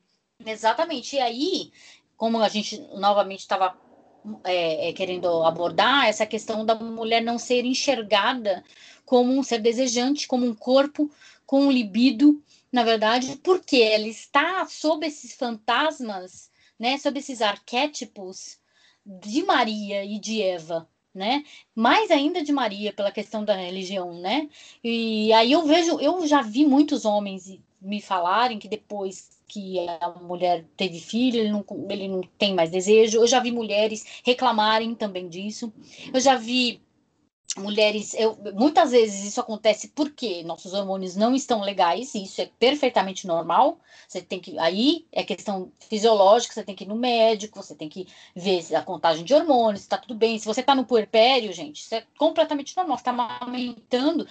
[0.46, 1.16] Exatamente.
[1.16, 1.72] E aí,
[2.18, 3.76] como a gente novamente estava
[4.44, 8.64] é, é, querendo abordar, essa questão da mulher não ser enxergada
[9.06, 11.10] como um ser desejante, como um corpo
[11.46, 16.49] com libido, na verdade, porque ela está sob esses fantasmas,
[16.80, 18.58] né, sob esses arquétipos
[19.06, 21.44] de Maria e de Eva, né?
[21.76, 24.50] Mais ainda de Maria pela questão da religião, né?
[24.84, 30.10] E aí eu vejo, eu já vi muitos homens me falarem que depois que a
[30.22, 33.18] mulher teve filho, ele não, ele não tem mais desejo.
[33.18, 35.74] Eu já vi mulheres reclamarem também disso.
[36.14, 36.80] Eu já vi
[37.58, 42.50] mulheres, eu, muitas vezes isso acontece porque nossos hormônios não estão legais, e isso é
[42.60, 43.80] perfeitamente normal.
[44.08, 47.90] Você tem que, aí é questão fisiológica, você tem que ir no médico, você tem
[47.90, 50.38] que ver a contagem de hormônios, está tudo bem.
[50.38, 52.98] Se você está no puerpério, gente, isso é completamente normal.
[52.98, 54.28] Você está amamentando,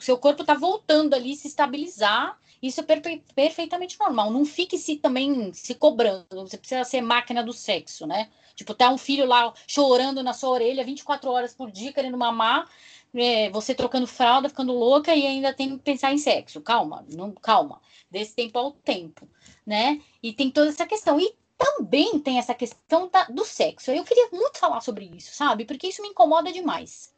[0.00, 2.38] seu, corpo está voltando ali, se estabilizar.
[2.62, 4.30] Isso é perfe perfeitamente normal.
[4.30, 6.26] Não fique se também se cobrando.
[6.30, 8.28] Você precisa ser máquina do sexo, né?
[8.54, 12.68] Tipo, tá um filho lá chorando na sua orelha 24 horas por dia, querendo mamar,
[13.14, 16.60] é, você trocando fralda, ficando louca e ainda tem que pensar em sexo.
[16.60, 17.80] Calma, não, calma.
[18.10, 19.26] Desse tempo ao tempo,
[19.64, 20.00] né?
[20.22, 21.18] E tem toda essa questão.
[21.18, 23.90] E também tem essa questão da, do sexo.
[23.90, 25.64] Eu queria muito falar sobre isso, sabe?
[25.64, 27.14] Porque isso me incomoda demais.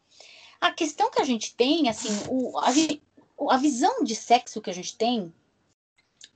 [0.61, 2.71] A questão que a gente tem, assim, o, a,
[3.49, 5.33] a visão de sexo que a gente tem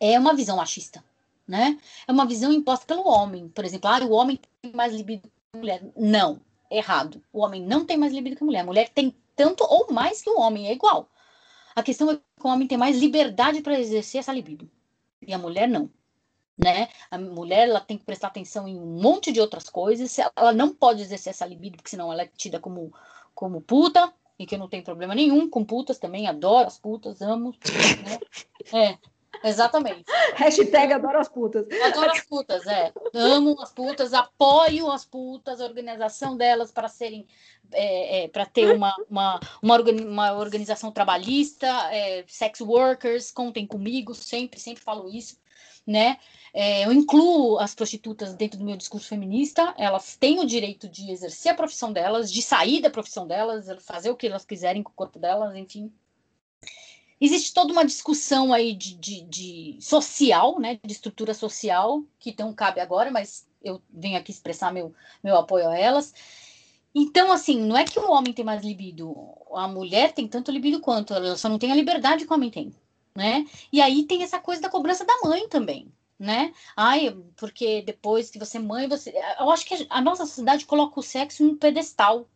[0.01, 1.03] é uma visão machista
[1.47, 1.79] né?
[2.07, 3.49] É uma visão imposta pelo homem.
[3.49, 5.83] Por exemplo, ah, o homem tem mais libido que a mulher.
[5.97, 7.23] Não, errado.
[7.33, 8.61] O homem não tem mais libido que a mulher.
[8.61, 11.09] A mulher tem tanto ou mais que o homem, é igual.
[11.75, 14.69] A questão é que o homem tem mais liberdade para exercer essa libido.
[15.23, 15.91] E a mulher não.
[16.59, 16.89] Né?
[17.11, 20.17] A mulher ela tem que prestar atenção em um monte de outras coisas.
[20.19, 22.93] Ela não pode exercer essa libido, porque senão ela é tida como,
[23.35, 27.55] como puta, e que não tem problema nenhum com putas também, adoro as putas, amo.
[28.05, 28.19] Né?
[28.73, 28.99] É,
[29.45, 30.05] Exatamente.
[30.35, 31.67] Hashtag adoro as putas.
[31.85, 32.93] Adoro as putas, é.
[33.15, 37.27] Amo as putas, apoio as putas, a organização delas para serem.
[37.73, 44.15] É, é, para ter uma, uma, uma, uma organização trabalhista, é, sex workers, contem comigo,
[44.15, 45.37] sempre, sempre falo isso,
[45.87, 46.19] né?
[46.53, 51.11] É, eu incluo as prostitutas dentro do meu discurso feminista, elas têm o direito de
[51.11, 54.91] exercer a profissão delas, de sair da profissão delas, fazer o que elas quiserem com
[54.91, 55.93] o corpo delas, enfim.
[57.21, 62.53] Existe toda uma discussão aí de, de, de, social, né, de estrutura social, que não
[62.53, 66.13] cabe agora, mas eu venho aqui expressar meu, meu apoio a elas.
[66.95, 69.15] Então, assim, não é que o homem tem mais libido,
[69.53, 72.51] a mulher tem tanto libido quanto, ela só não tem a liberdade que o homem
[72.51, 72.75] tem,
[73.17, 73.47] né?
[73.73, 76.53] E aí tem essa coisa da cobrança da mãe também, né?
[76.77, 79.13] Ai, porque depois que você é mãe, você.
[79.41, 82.29] Eu acho que a nossa sociedade coloca o sexo em um pedestal,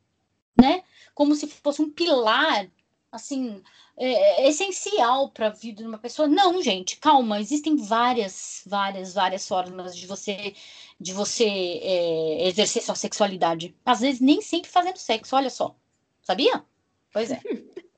[0.61, 0.83] né?
[1.15, 2.69] Como se fosse um pilar,
[3.13, 3.63] assim,
[3.97, 6.27] é, é essencial para a vida de uma pessoa.
[6.29, 10.55] Não, gente, calma, existem várias, várias, várias formas de você
[10.99, 13.75] de você é, exercer sua sexualidade.
[13.85, 15.75] Às vezes nem sempre fazendo sexo, olha só.
[16.23, 16.65] Sabia?
[17.13, 17.41] Pois é.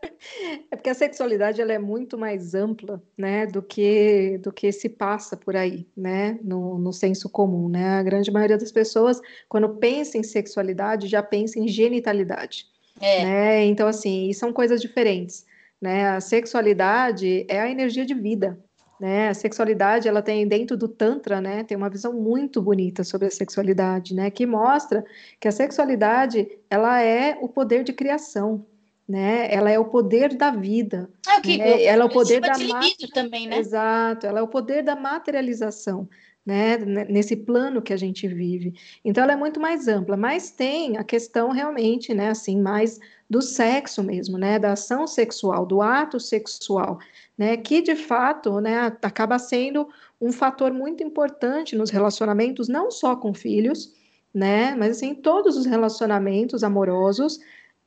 [0.71, 4.89] É porque a sexualidade ela é muito mais ampla, né, do que do que se
[4.89, 7.99] passa por aí, né, no, no senso comum, né?
[7.99, 12.67] A grande maioria das pessoas, quando pensa em sexualidade, já pensa em genitalidade,
[13.01, 13.25] é.
[13.25, 13.65] né?
[13.67, 15.45] Então assim, são coisas diferentes,
[15.81, 16.09] né?
[16.11, 18.59] A sexualidade é a energia de vida,
[19.01, 19.29] né?
[19.29, 21.65] A sexualidade, ela tem dentro do tantra, né?
[21.65, 24.31] Tem uma visão muito bonita sobre a sexualidade, né?
[24.31, 25.05] Que mostra
[25.41, 28.65] que a sexualidade, ela é o poder de criação,
[29.09, 29.53] né?
[29.53, 31.11] Ela é o poder da vida.
[31.29, 31.85] É o que né?
[31.85, 33.11] ela é o poder da mater...
[33.13, 33.59] também, né?
[33.59, 36.09] Exato, ela é o poder da materialização.
[36.45, 38.75] Né, nesse plano que a gente vive.
[39.05, 42.99] Então ela é muito mais ampla, mas tem a questão realmente, né, assim, mais
[43.31, 46.99] do sexo mesmo, né, da ação sexual, do ato sexual,
[47.39, 49.89] né, que de fato, né, acaba sendo
[50.21, 53.95] um fator muito importante nos relacionamentos, não só com filhos,
[54.35, 57.39] né, mas assim, todos os relacionamentos amorosos,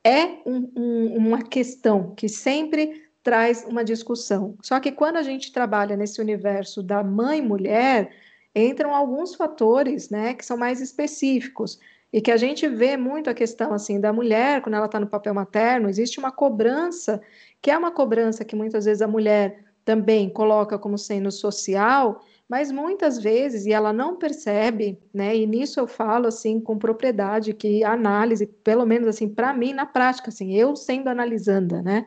[0.06, 4.56] é um, um, uma questão que sempre traz uma discussão.
[4.62, 8.12] Só que quando a gente trabalha nesse universo da mãe-mulher,
[8.54, 11.80] entram alguns fatores, né, que são mais específicos
[12.12, 15.08] e que a gente vê muito a questão assim da mulher quando ela está no
[15.08, 17.20] papel materno, existe uma cobrança
[17.60, 22.70] que é uma cobrança que muitas vezes a mulher também coloca como sendo social, mas
[22.70, 25.36] muitas vezes, e ela não percebe, né?
[25.36, 29.72] E nisso eu falo assim com propriedade que a análise, pelo menos assim, para mim,
[29.72, 32.06] na prática, assim, eu sendo analisanda, né?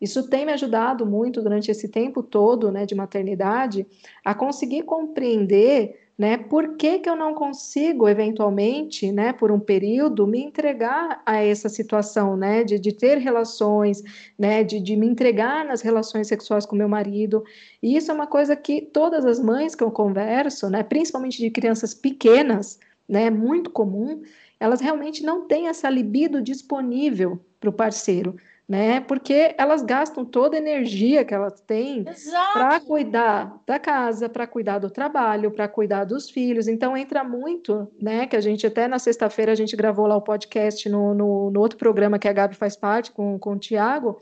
[0.00, 3.86] Isso tem me ajudado muito durante esse tempo todo, né, de maternidade,
[4.24, 6.38] a conseguir compreender né?
[6.38, 11.68] Por que, que eu não consigo, eventualmente, né, por um período, me entregar a essa
[11.68, 14.02] situação, né, de, de ter relações,
[14.38, 17.44] né, de, de me entregar nas relações sexuais com meu marido?
[17.82, 21.50] E isso é uma coisa que todas as mães que eu converso, né, principalmente de
[21.50, 24.22] crianças pequenas, né, muito comum,
[24.58, 28.36] elas realmente não têm essa libido disponível para o parceiro
[28.68, 29.00] né?
[29.00, 32.04] Porque elas gastam toda a energia que elas têm
[32.52, 36.66] para cuidar da casa, para cuidar do trabalho, para cuidar dos filhos.
[36.66, 38.26] Então entra muito, né?
[38.26, 41.60] Que a gente até na sexta-feira a gente gravou lá o podcast no, no, no,
[41.60, 44.18] outro programa que a Gabi faz parte com, com o Tiago,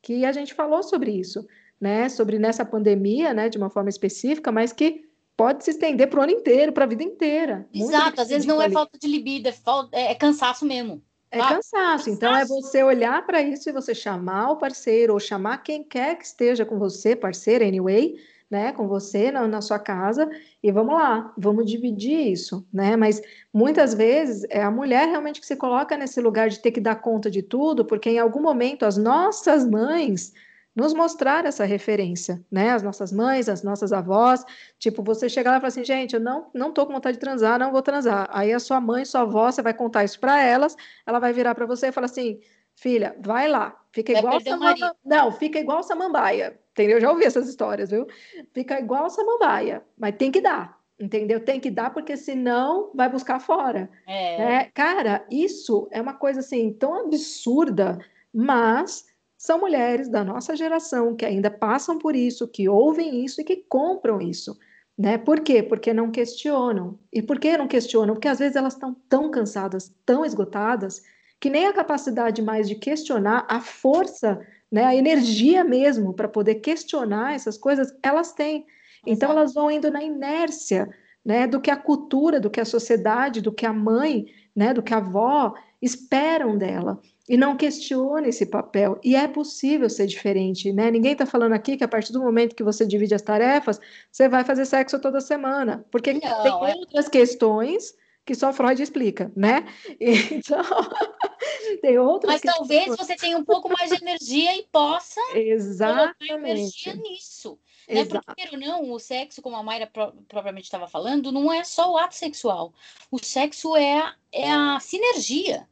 [0.00, 1.44] que a gente falou sobre isso,
[1.80, 2.08] né?
[2.08, 3.48] Sobre nessa pandemia, né?
[3.48, 6.88] De uma forma específica, mas que pode se estender para o ano inteiro, para a
[6.88, 7.66] vida inteira.
[7.74, 8.72] Exato, às vezes não é ali.
[8.72, 11.02] é falta de libido, é, falta, é, é cansaço mesmo.
[11.30, 12.10] É ah, cansaço.
[12.10, 16.16] Então é você olhar para isso e você chamar o parceiro ou chamar quem quer
[16.16, 18.16] que esteja com você, parceiro, anyway,
[18.50, 20.28] né, com você na, na, sua casa
[20.60, 22.96] e vamos lá, vamos dividir isso, né?
[22.96, 23.22] Mas
[23.54, 26.96] muitas vezes é a mulher realmente que se coloca nesse lugar de ter que dar
[26.96, 30.32] conta de tudo, porque em algum momento as nossas mães
[30.74, 32.70] nos mostrar essa referência, né?
[32.70, 34.44] As nossas mães, as nossas avós,
[34.78, 37.20] tipo, você chegar lá e falar assim, gente, eu não, não tô com vontade de
[37.20, 38.28] transar, não vou transar.
[38.32, 41.54] Aí a sua mãe, sua avó, você vai contar isso para elas, ela vai virar
[41.54, 42.40] para você e falar assim,
[42.76, 44.94] filha, vai lá, fica vai igual samambaia.
[45.04, 46.96] Não, fica igual samambaia, entendeu?
[46.96, 48.06] Eu já ouvi essas histórias, viu?
[48.54, 51.40] Fica igual samambaia, mas tem que dar, entendeu?
[51.44, 53.90] Tem que dar porque senão vai buscar fora.
[54.06, 54.38] É.
[54.38, 54.70] Né?
[54.72, 57.98] Cara, isso é uma coisa assim tão absurda,
[58.32, 59.09] mas
[59.40, 63.56] são mulheres da nossa geração que ainda passam por isso, que ouvem isso e que
[63.56, 64.54] compram isso.
[64.98, 65.16] Né?
[65.16, 65.62] Por quê?
[65.62, 66.98] Porque não questionam.
[67.10, 68.12] E por que não questionam?
[68.12, 71.00] Porque às vezes elas estão tão cansadas, tão esgotadas,
[71.40, 76.56] que nem a capacidade mais de questionar, a força, né, a energia mesmo para poder
[76.56, 78.66] questionar essas coisas, elas têm.
[79.06, 80.86] Então elas vão indo na inércia,
[81.24, 84.82] né, do que a cultura, do que a sociedade, do que a mãe, né, do
[84.82, 87.00] que a avó esperam dela
[87.30, 88.98] e não questiona esse papel.
[89.04, 90.90] E é possível ser diferente, né?
[90.90, 94.28] Ninguém está falando aqui que a partir do momento que você divide as tarefas, você
[94.28, 96.74] vai fazer sexo toda semana, porque não, tem é...
[96.74, 97.94] outras questões
[98.26, 99.64] que só Freud explica, né?
[100.00, 100.60] Então,
[101.80, 102.68] tem outras Mas questões...
[102.68, 106.26] talvez você tenha um pouco mais de energia e possa Exatamente.
[106.26, 107.60] colocar energia nisso.
[107.88, 108.04] Né?
[108.06, 111.92] Porque, ou não, o sexo, como a Mayra pro, propriamente estava falando, não é só
[111.92, 112.74] o ato sexual.
[113.08, 115.68] O sexo é, é a sinergia.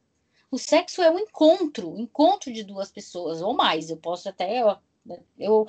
[0.50, 3.90] O sexo é um encontro, encontro de duas pessoas ou mais.
[3.90, 4.76] Eu posso até eu,
[5.38, 5.66] eu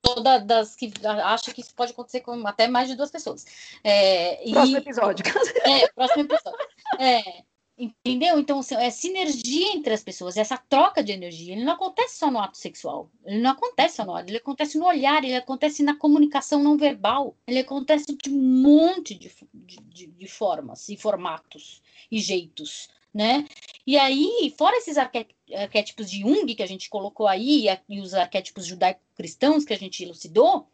[0.00, 3.44] toda das que acho que isso pode acontecer com até mais de duas pessoas.
[3.84, 5.24] É, próximo e, episódio.
[5.64, 6.58] É, próximo episódio.
[6.98, 7.42] É,
[7.76, 8.38] entendeu?
[8.38, 11.54] Então assim, é sinergia entre as pessoas, essa troca de energia.
[11.54, 13.10] Ele não acontece só no ato sexual.
[13.24, 16.76] Ele não acontece só no ato, ele acontece no olhar, ele acontece na comunicação não
[16.76, 17.36] verbal.
[17.46, 22.88] Ele acontece de um monte de, de, de formas e formatos e jeitos
[23.18, 23.48] né?
[23.84, 28.64] E aí, fora esses arquétipos de Jung que a gente colocou aí, e os arquétipos
[28.64, 30.68] judaico-cristãos que a gente elucidou,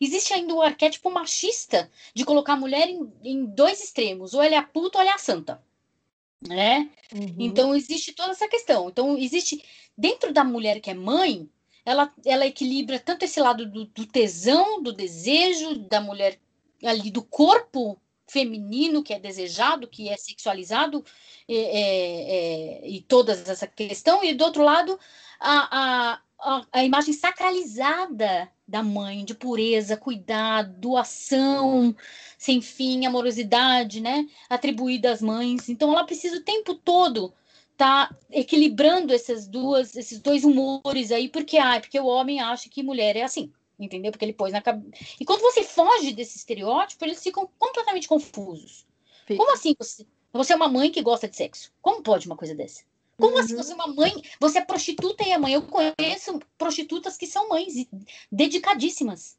[0.00, 4.56] existe ainda o arquétipo machista de colocar a mulher em, em dois extremos, ou ela
[4.56, 5.62] é a puta ou ela é a santa.
[6.40, 6.90] né?
[7.14, 7.36] Uhum.
[7.38, 8.88] Então existe toda essa questão.
[8.88, 9.62] Então existe
[9.96, 11.48] dentro da mulher que é mãe,
[11.86, 16.40] ela, ela equilibra tanto esse lado do, do tesão, do desejo da mulher
[16.82, 21.04] ali do corpo feminino que é desejado, que é sexualizado
[21.48, 24.98] é, é, e toda essa questão, e do outro lado
[25.40, 31.94] a, a, a imagem sacralizada da mãe, de pureza, cuidado, doação
[32.38, 35.68] sem fim, amorosidade, né, atribuída às mães.
[35.68, 37.32] Então ela precisa o tempo todo
[37.76, 42.84] tá equilibrando essas duas, esses dois humores aí, porque ah, porque o homem acha que
[42.84, 44.10] mulher é assim entendeu?
[44.10, 45.04] Porque ele pôs na cabeça.
[45.20, 48.86] E quando você foge desse estereótipo, eles ficam completamente confusos.
[49.26, 49.38] Fica.
[49.38, 51.72] Como assim você, você é uma mãe que gosta de sexo?
[51.80, 52.82] Como pode uma coisa dessa?
[53.18, 53.60] Como assim uhum.
[53.60, 54.22] assim você é uma mãe?
[54.40, 55.54] Você é prostituta e é mãe.
[55.54, 57.74] Eu conheço prostitutas que são mães
[58.30, 59.38] dedicadíssimas.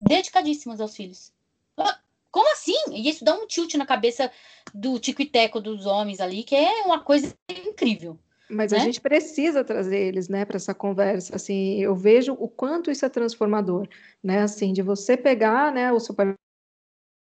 [0.00, 1.32] Dedicadíssimas aos filhos.
[1.76, 2.00] Ah,
[2.30, 2.76] como assim?
[2.90, 4.30] E isso dá um tilt na cabeça
[4.74, 8.18] do tico e teco dos homens ali, que é uma coisa incrível.
[8.48, 8.78] Mas né?
[8.78, 11.34] a gente precisa trazer eles, né, para essa conversa.
[11.34, 13.88] Assim, eu vejo o quanto isso é transformador,
[14.22, 14.42] né?
[14.42, 16.14] Assim, de você pegar, né, o seu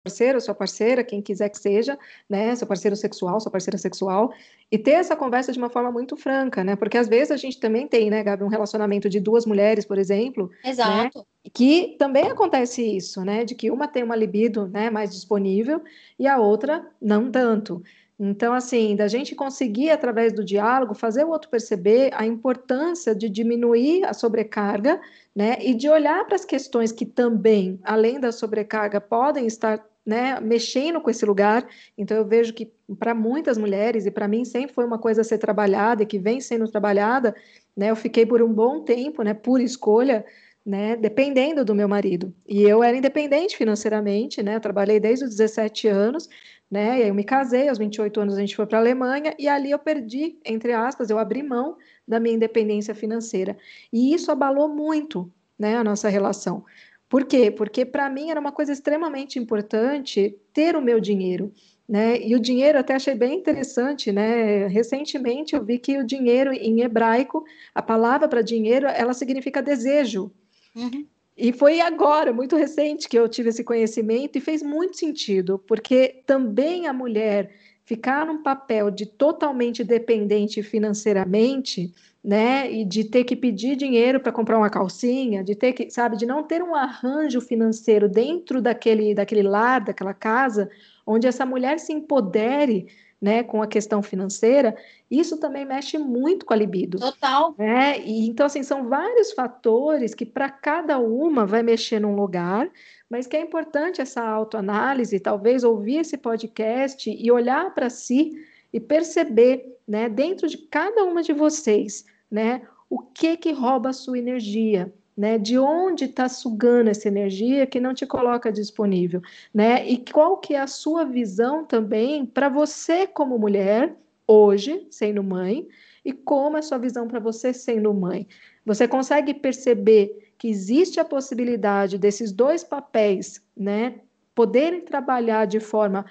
[0.04, 1.98] parceiro, sua parceira, quem quiser que seja,
[2.28, 4.32] né, seu parceiro sexual, sua parceira sexual,
[4.70, 6.76] e ter essa conversa de uma forma muito franca, né?
[6.76, 9.98] Porque às vezes a gente também tem, né, Gabi, um relacionamento de duas mulheres, por
[9.98, 11.18] exemplo, né, Exato.
[11.18, 15.82] Né, que também acontece isso, né, de que uma tem uma libido, né, mais disponível
[16.18, 17.82] e a outra não tanto.
[18.22, 23.30] Então, assim, da gente conseguir, através do diálogo, fazer o outro perceber a importância de
[23.30, 25.00] diminuir a sobrecarga,
[25.34, 30.38] né, e de olhar para as questões que também, além da sobrecarga, podem estar né,
[30.38, 31.66] mexendo com esse lugar.
[31.96, 35.24] Então, eu vejo que para muitas mulheres, e para mim sempre foi uma coisa a
[35.24, 37.34] ser trabalhada e que vem sendo trabalhada,
[37.74, 40.26] né, eu fiquei por um bom tempo, né, por escolha,
[40.66, 42.34] né, dependendo do meu marido.
[42.46, 46.28] E eu era independente financeiramente, né, trabalhei desde os 17 anos,
[46.70, 47.08] né?
[47.08, 49.78] Eu me casei, aos 28 anos a gente foi para a Alemanha e ali eu
[49.78, 53.58] perdi, entre aspas, eu abri mão da minha independência financeira.
[53.92, 56.64] E isso abalou muito, né, a nossa relação.
[57.08, 57.50] Por quê?
[57.50, 61.52] Porque para mim era uma coisa extremamente importante ter o meu dinheiro.
[61.88, 62.20] Né?
[62.22, 64.68] E o dinheiro até achei bem interessante, né?
[64.68, 67.44] Recentemente eu vi que o dinheiro em hebraico,
[67.74, 70.30] a palavra para dinheiro, ela significa desejo.
[70.76, 71.04] Uhum.
[71.42, 76.22] E foi agora, muito recente, que eu tive esse conhecimento e fez muito sentido, porque
[76.26, 77.50] também a mulher
[77.82, 84.30] ficar num papel de totalmente dependente financeiramente, né, e de ter que pedir dinheiro para
[84.30, 89.14] comprar uma calcinha, de ter que, sabe, de não ter um arranjo financeiro dentro daquele,
[89.14, 90.70] daquele lar, daquela casa,
[91.06, 92.86] onde essa mulher se empodere
[93.20, 94.74] né, com a questão financeira,
[95.10, 96.98] isso também mexe muito com a libido.
[96.98, 97.54] Total.
[97.58, 98.00] Né?
[98.00, 102.70] E, então, assim, são vários fatores que para cada uma vai mexer num lugar,
[103.10, 108.32] mas que é importante essa autoanálise, talvez ouvir esse podcast e olhar para si
[108.72, 113.92] e perceber, né, dentro de cada uma de vocês, né, o que que rouba a
[113.92, 115.36] sua energia, né?
[115.36, 119.20] De onde está sugando essa energia que não te coloca disponível,
[119.52, 119.86] né?
[119.86, 123.94] E qual que é a sua visão também para você como mulher
[124.26, 125.68] hoje, sendo mãe,
[126.02, 128.26] e como é a sua visão para você sendo mãe?
[128.64, 133.96] Você consegue perceber que existe a possibilidade desses dois papéis, né,
[134.34, 136.06] poderem trabalhar de forma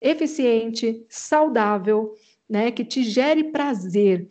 [0.00, 2.14] eficiente, saudável,
[2.48, 4.28] né, que te gere prazer,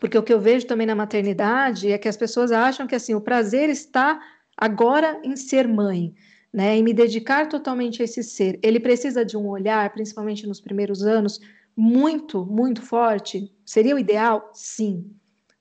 [0.00, 3.14] porque o que eu vejo também na maternidade é que as pessoas acham que assim
[3.14, 4.18] o prazer está
[4.56, 6.14] agora em ser mãe,
[6.52, 6.76] né?
[6.76, 8.58] Em me dedicar totalmente a esse ser.
[8.62, 11.38] Ele precisa de um olhar, principalmente nos primeiros anos,
[11.76, 13.52] muito, muito forte.
[13.64, 14.50] Seria o ideal?
[14.54, 15.10] Sim.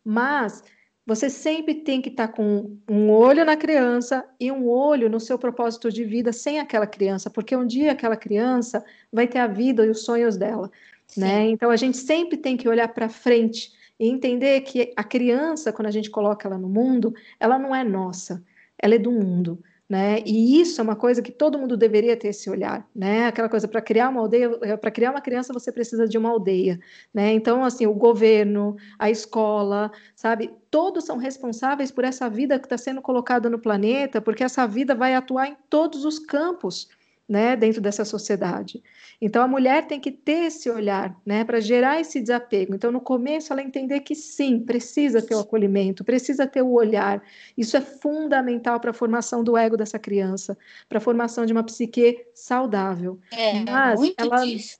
[0.04, 0.64] Mas
[1.06, 5.38] você sempre tem que estar com um olho na criança e um olho no seu
[5.38, 9.86] propósito de vida sem aquela criança, porque um dia aquela criança vai ter a vida
[9.86, 10.72] e os sonhos dela,
[11.18, 11.50] né?
[11.50, 15.88] Então a gente sempre tem que olhar para frente e entender que a criança, quando
[15.88, 18.44] a gente coloca ela no mundo, ela não é nossa,
[18.78, 19.62] ela é do mundo.
[19.90, 20.22] Né?
[20.24, 23.26] E isso é uma coisa que todo mundo deveria ter esse olhar, né?
[23.26, 26.30] Aquela coisa para criar uma aldeia, eh, para criar uma criança você precisa de uma
[26.30, 26.80] aldeia,
[27.12, 27.34] né?
[27.34, 32.78] Então assim, o governo, a escola, sabe, todos são responsáveis por essa vida que está
[32.78, 36.88] sendo colocada no planeta, porque essa vida vai atuar em todos os campos,
[37.30, 38.82] né, dentro dessa sociedade.
[39.22, 42.74] Então a mulher tem que ter esse olhar, né, para gerar esse desapego.
[42.74, 47.22] Então no começo ela entender que sim, precisa ter o acolhimento, precisa ter o olhar.
[47.56, 50.58] Isso é fundamental para a formação do ego dessa criança,
[50.90, 53.20] para a formação de uma psique saudável.
[53.32, 54.44] É, Mas muito ela...
[54.44, 54.80] disso.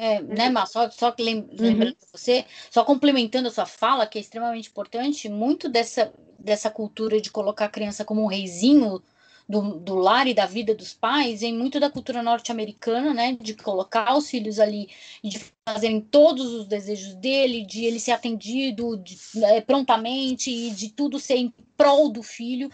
[0.00, 1.94] É, né, Mar, só, só lembrando uhum.
[2.12, 7.32] você, só complementando a sua fala, que é extremamente importante, muito dessa, dessa cultura de
[7.32, 9.02] colocar a criança como um reizinho
[9.48, 13.36] do, do lar e da vida dos pais vem muito da cultura norte-americana, né?
[13.40, 14.90] De colocar os filhos ali
[15.24, 20.70] e de fazerem todos os desejos dele, de ele ser atendido de, é, prontamente e
[20.70, 22.70] de tudo ser em prol do filho.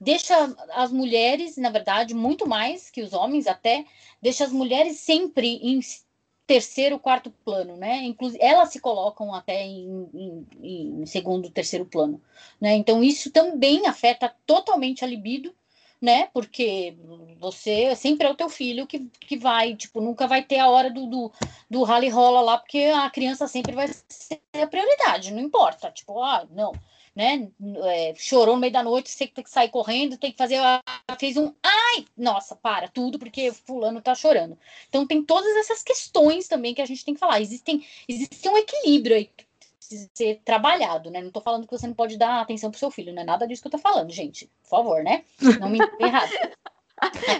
[0.00, 0.34] Deixa
[0.72, 3.84] as mulheres, na verdade, muito mais que os homens até,
[4.20, 5.80] deixa as mulheres sempre em
[6.46, 8.02] terceiro, quarto plano, né?
[8.04, 10.46] Inclusive, elas se colocam até em, em,
[11.02, 12.20] em, segundo, terceiro plano,
[12.60, 12.74] né?
[12.74, 15.54] Então, isso também afeta totalmente a libido,
[16.04, 16.28] né?
[16.34, 16.94] Porque
[17.40, 20.90] você sempre é o teu filho que, que vai, tipo, nunca vai ter a hora
[20.90, 21.32] do, do,
[21.70, 25.90] do rally rola lá, porque a criança sempre vai ser a prioridade, não importa.
[25.90, 26.74] Tipo, ah, não
[27.14, 27.48] né?
[27.84, 30.58] É, chorou no meio da noite, você tem que sair correndo, tem que fazer.
[31.18, 31.54] Fez um.
[31.62, 32.04] Ai!
[32.16, 34.58] Nossa, para tudo, porque fulano tá chorando.
[34.88, 37.40] Então tem todas essas questões também que a gente tem que falar.
[37.40, 39.30] Existem, existe um equilíbrio aí
[39.94, 41.20] precisa ser trabalhado, né?
[41.20, 43.46] Não tô falando que você não pode dar atenção pro seu filho, não é nada
[43.46, 44.50] disso que eu tô falando, gente.
[44.62, 45.24] Por favor, né?
[45.60, 46.30] Não me errado.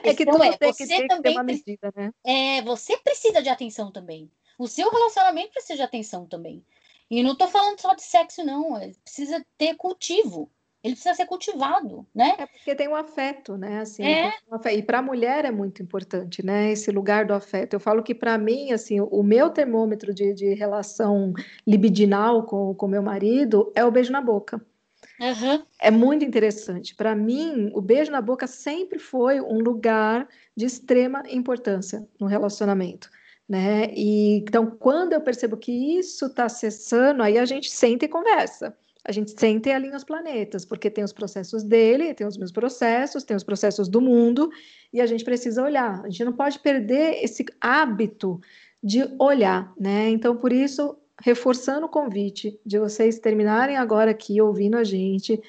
[0.03, 2.13] É que tudo é, tem você que, também uma medida, né?
[2.25, 4.31] É, você precisa de atenção também.
[4.59, 6.63] O seu relacionamento precisa de atenção também.
[7.09, 8.83] E não estou falando só de sexo, não.
[8.83, 10.51] Ele precisa ter cultivo.
[10.85, 12.35] Ele precisa ser cultivado, né?
[12.39, 13.81] É porque tem um afeto, né?
[13.81, 14.35] Assim, é.
[14.51, 14.79] um afeto.
[14.79, 16.71] E para a mulher é muito importante, né?
[16.71, 17.73] Esse lugar do afeto.
[17.73, 21.33] Eu falo que para mim, assim, o meu termômetro de, de relação
[21.67, 24.61] libidinal com o meu marido é o beijo na boca.
[25.19, 25.65] Uhum.
[25.81, 26.95] É muito interessante.
[26.95, 33.09] Para mim, o beijo na boca sempre foi um lugar de extrema importância no relacionamento
[33.49, 33.93] né?
[33.95, 38.77] E então, quando eu percebo que isso está cessando, aí a gente senta e conversa.
[39.05, 42.51] A gente senta e alinha os planetas, porque tem os processos dele, tem os meus
[42.51, 44.51] processos, tem os processos do mundo,
[44.93, 46.03] e a gente precisa olhar.
[46.05, 48.41] A gente não pode perder esse hábito
[48.83, 50.09] de olhar, né?
[50.09, 55.41] Então, por isso, reforçando o convite de vocês terminarem agora aqui ouvindo a gente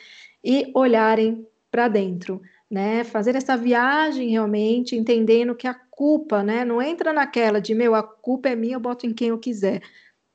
[0.43, 3.03] e olharem para dentro né?
[3.03, 6.66] Fazer essa viagem realmente, entendendo que a culpa, né?
[6.66, 9.82] Não entra naquela de meu, a culpa é minha, eu boto em quem eu quiser.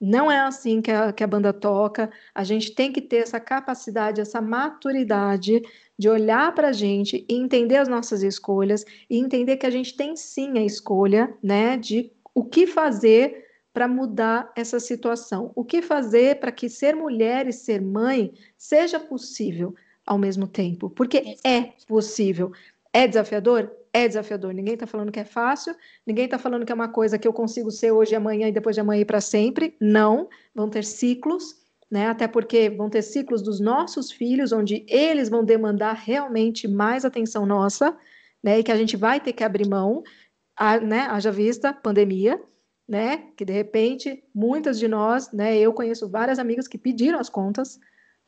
[0.01, 2.11] Não é assim que a, que a banda toca.
[2.35, 5.61] A gente tem que ter essa capacidade, essa maturidade
[5.99, 9.95] de olhar para a gente e entender as nossas escolhas e entender que a gente
[9.95, 11.77] tem sim a escolha, né?
[11.77, 15.53] De o que fazer para mudar essa situação.
[15.55, 19.75] O que fazer para que ser mulher e ser mãe seja possível
[20.07, 22.53] ao mesmo tempo, porque é possível.
[22.93, 23.71] É desafiador?
[23.93, 24.53] É desafiador.
[24.53, 25.75] Ninguém está falando que é fácil,
[26.07, 28.77] ninguém está falando que é uma coisa que eu consigo ser hoje amanhã e depois
[28.77, 29.77] de amanhã e para sempre.
[29.81, 30.29] Não.
[30.55, 31.57] Vão ter ciclos,
[31.91, 32.09] né?
[32.09, 37.45] Até porque vão ter ciclos dos nossos filhos, onde eles vão demandar realmente mais atenção
[37.45, 37.97] nossa,
[38.43, 38.61] né?
[38.61, 40.03] E que a gente vai ter que abrir mão,
[40.57, 41.01] a, né?
[41.11, 42.41] Haja vista, pandemia,
[42.89, 43.25] né?
[43.37, 45.59] Que de repente muitas de nós, né?
[45.59, 47.81] Eu conheço várias amigas que pediram as contas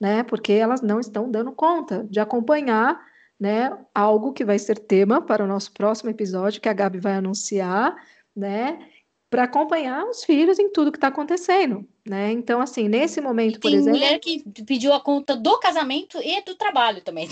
[0.03, 0.25] né?
[0.25, 3.01] Porque elas não estão dando conta de acompanhar,
[3.39, 3.77] né?
[3.95, 7.95] Algo que vai ser tema para o nosso próximo episódio, que a Gabi vai anunciar,
[8.35, 8.89] né?
[9.33, 12.31] Para acompanhar os filhos em tudo que está acontecendo, né?
[12.33, 13.99] Então, assim, nesse momento, por exemplo.
[13.99, 17.27] Tem mulher que pediu a conta do casamento e do trabalho também.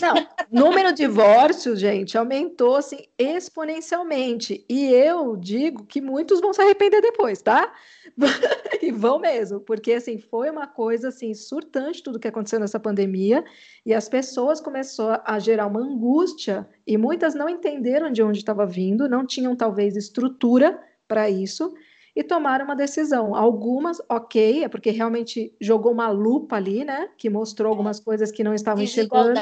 [0.50, 4.64] Não, número de divórcios, gente, aumentou assim exponencialmente.
[4.66, 7.70] E eu digo que muitos vão se arrepender depois, tá?
[8.80, 13.44] e vão mesmo, porque assim foi uma coisa assim surtante tudo que aconteceu nessa pandemia
[13.84, 18.64] e as pessoas começou a gerar uma angústia e muitas não entenderam de onde estava
[18.64, 21.74] vindo, não tinham talvez estrutura para isso
[22.14, 23.34] e tomaram uma decisão.
[23.34, 27.08] Algumas, ok, é porque realmente jogou uma lupa ali, né?
[27.16, 27.70] Que mostrou é.
[27.70, 29.38] algumas coisas que não estavam enxergando.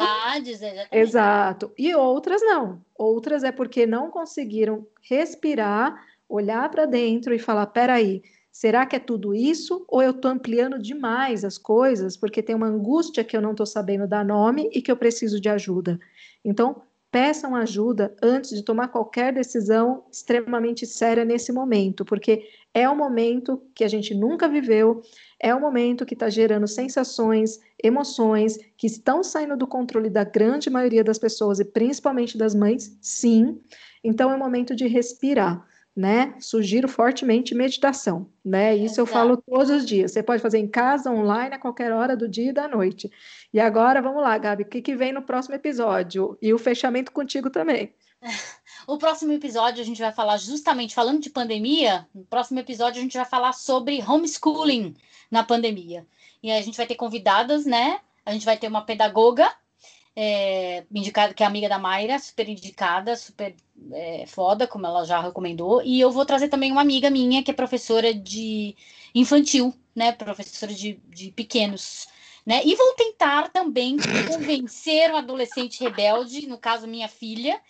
[0.73, 0.89] exatamente.
[0.93, 1.73] Exato.
[1.79, 2.81] E outras não.
[2.97, 9.01] Outras é porque não conseguiram respirar, olhar para dentro e falar: peraí, será que é
[9.01, 9.85] tudo isso?
[9.89, 13.66] Ou eu estou ampliando demais as coisas porque tem uma angústia que eu não estou
[13.66, 15.99] sabendo dar nome e que eu preciso de ajuda?
[16.45, 22.97] Então, peçam ajuda antes de tomar qualquer decisão extremamente séria nesse momento, porque é um
[22.97, 25.01] momento que a gente nunca viveu,
[25.41, 30.69] é um momento que está gerando sensações, emoções que estão saindo do controle da grande
[30.69, 33.59] maioria das pessoas e principalmente das mães, sim.
[34.05, 35.67] Então é um momento de respirar
[35.99, 36.37] né?
[36.39, 38.77] Sugiro fortemente meditação, né?
[38.77, 40.13] Isso eu falo todos os dias.
[40.13, 43.11] Você pode fazer em casa, online, a qualquer hora do dia e da noite.
[43.53, 46.39] E agora, vamos lá, Gabi, o que, que vem no próximo episódio?
[46.41, 47.93] E o fechamento contigo também.
[48.87, 53.03] O próximo episódio a gente vai falar justamente, falando de pandemia, no próximo episódio a
[53.03, 54.95] gente vai falar sobre homeschooling
[55.31, 56.07] na pandemia.
[56.43, 58.01] E aí a gente vai ter convidadas, né?
[58.25, 59.53] A gente vai ter uma pedagoga
[60.21, 63.55] é, indicada, que é amiga da Mayra, super indicada, super
[63.93, 65.81] é, foda, como ela já recomendou.
[65.85, 68.75] E eu vou trazer também uma amiga minha, que é professora de
[69.14, 70.11] infantil, né?
[70.11, 72.09] Professora de, de pequenos.
[72.45, 72.62] Né?
[72.64, 73.97] E vou tentar também
[74.27, 77.61] convencer um adolescente rebelde, no caso minha filha,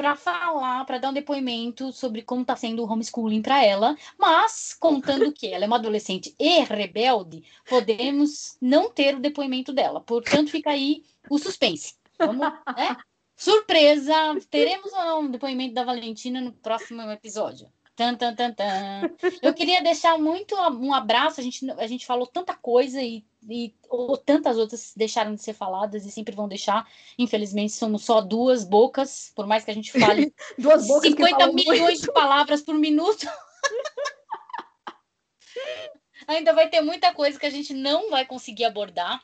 [0.00, 4.72] para falar, para dar um depoimento sobre como está sendo o homeschooling para ela, mas
[4.72, 10.00] contando que ela é uma adolescente e rebelde, podemos não ter o depoimento dela.
[10.00, 11.96] Portanto, fica aí o suspense.
[12.18, 12.96] Vamos, né?
[13.36, 14.14] Surpresa!
[14.48, 17.70] Teremos ou não um depoimento da Valentina no próximo episódio.
[18.00, 19.10] Tan, tan, tan, tan.
[19.42, 21.38] Eu queria deixar muito um abraço.
[21.38, 25.52] A gente, a gente falou tanta coisa e, e ou tantas outras deixaram de ser
[25.52, 26.88] faladas e sempre vão deixar.
[27.18, 31.78] Infelizmente, somos só duas bocas, por mais que a gente fale duas bocas 50 milhões
[31.78, 32.00] muito.
[32.00, 33.26] de palavras por minuto.
[36.26, 39.22] Ainda vai ter muita coisa que a gente não vai conseguir abordar.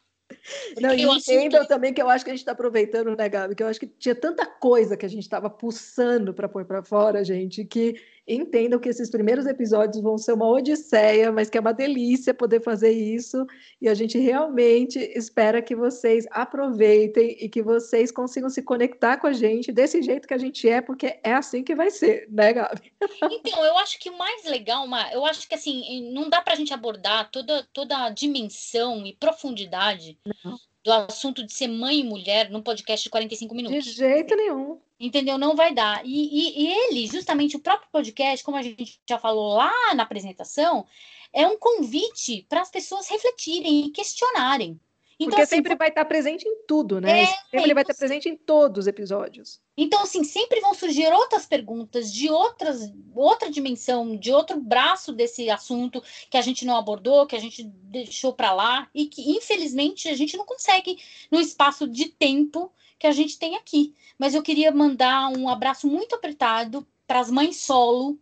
[0.81, 1.69] Não, e entendam que...
[1.69, 3.55] também que eu acho que a gente está aproveitando, né, Gabi?
[3.55, 6.83] Que eu acho que tinha tanta coisa que a gente estava pulsando para pôr para
[6.83, 7.95] fora, gente, que
[8.27, 12.61] entendam que esses primeiros episódios vão ser uma odisseia, mas que é uma delícia poder
[12.61, 13.47] fazer isso.
[13.81, 19.27] E a gente realmente espera que vocês aproveitem e que vocês consigam se conectar com
[19.27, 22.53] a gente desse jeito que a gente é, porque é assim que vai ser, né,
[22.53, 22.93] Gabi?
[23.31, 26.57] Então, eu acho que o mais legal, eu acho que assim, não dá para a
[26.57, 30.19] gente abordar toda, toda a dimensão e profundidade.
[30.45, 33.85] Não do assunto de ser mãe e mulher num podcast de 45 minutos.
[33.85, 34.81] De jeito nenhum.
[34.99, 35.37] Entendeu?
[35.37, 36.05] Não vai dar.
[36.05, 40.03] E, e, e, ele, justamente o próprio podcast, como a gente já falou lá na
[40.03, 40.87] apresentação,
[41.33, 44.81] é um convite para as pessoas refletirem e questionarem.
[45.19, 47.23] Então, Porque assim, sempre vai estar presente em tudo, né?
[47.23, 49.59] É, sempre ele vai estar presente em todos os episódios.
[49.75, 55.49] Então, assim, sempre vão surgir outras perguntas de outras, outra dimensão, de outro braço desse
[55.49, 60.07] assunto que a gente não abordou, que a gente deixou para lá e que, infelizmente,
[60.09, 60.99] a gente não consegue
[61.31, 63.95] no espaço de tempo que a gente tem aqui.
[64.19, 68.19] Mas eu queria mandar um abraço muito apertado para as mães solo,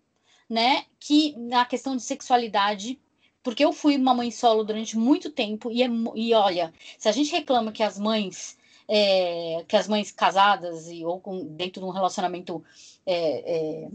[0.48, 0.84] né?
[0.98, 2.98] Que na questão de sexualidade
[3.44, 7.12] porque eu fui uma mãe solo durante muito tempo e, é, e olha, se a
[7.12, 8.56] gente reclama que as mães
[8.88, 12.64] é, que as mães casadas e ou com, dentro de um relacionamento
[13.06, 13.88] é, é,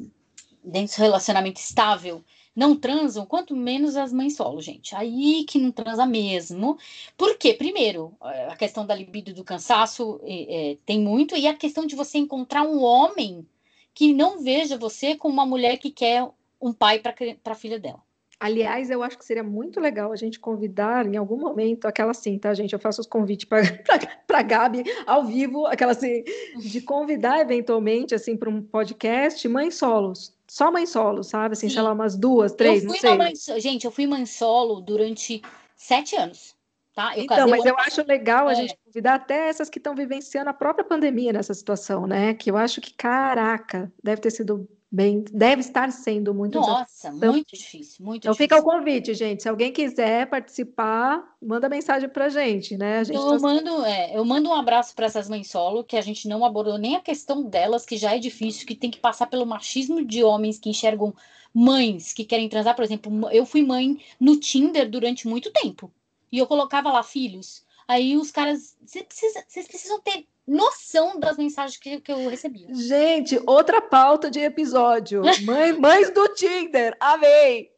[0.63, 2.23] dentro de um relacionamento estável
[2.59, 4.93] não transam, quanto menos as mães solo, gente.
[4.93, 6.77] Aí que não transa mesmo.
[7.17, 7.53] Por quê?
[7.53, 11.95] Primeiro, a questão da libido do cansaço é, é, tem muito, e a questão de
[11.95, 13.47] você encontrar um homem
[13.93, 16.27] que não veja você como uma mulher que quer
[16.61, 18.03] um pai para a filha dela.
[18.37, 22.37] Aliás, eu acho que seria muito legal a gente convidar em algum momento, aquela assim,
[22.37, 22.73] tá, gente?
[22.73, 23.61] Eu faço os convites para
[24.33, 26.23] a Gabi ao vivo, aquela assim,
[26.57, 30.37] de convidar eventualmente, assim, para um podcast, mães solos.
[30.49, 31.53] Só mãe solo, sabe?
[31.53, 31.75] Assim, Sim.
[31.75, 33.15] sei lá, umas duas, três, não sei.
[33.15, 35.41] Mãe, gente, eu fui mãe solo durante
[35.75, 36.55] sete anos.
[36.95, 37.15] Tá?
[37.15, 38.51] Eu então, mas eu acho legal é.
[38.51, 42.33] a gente convidar até essas que estão vivenciando a própria pandemia nessa situação, né?
[42.33, 47.31] Que eu acho que, caraca, deve ter sido bem, deve estar sendo muito Nossa, então,
[47.31, 48.57] muito difícil, muito então difícil.
[48.57, 49.43] fica o convite, gente.
[49.43, 52.99] Se alguém quiser participar, manda mensagem para gente, né?
[52.99, 53.39] A gente eu, tá...
[53.39, 56.77] mando, é, eu mando um abraço para essas mães solo, que a gente não abordou
[56.77, 60.23] nem a questão delas, que já é difícil, que tem que passar pelo machismo de
[60.23, 61.13] homens que enxergam
[61.53, 62.75] mães que querem transar.
[62.75, 65.91] Por exemplo, eu fui mãe no Tinder durante muito tempo.
[66.31, 67.63] E eu colocava lá filhos.
[67.89, 72.67] Aí os caras, vocês precisam, vocês precisam ter noção das mensagens que, que eu recebia.
[72.71, 75.23] Gente, outra pauta de episódio.
[75.43, 77.71] Mãe, mães do Tinder, amei!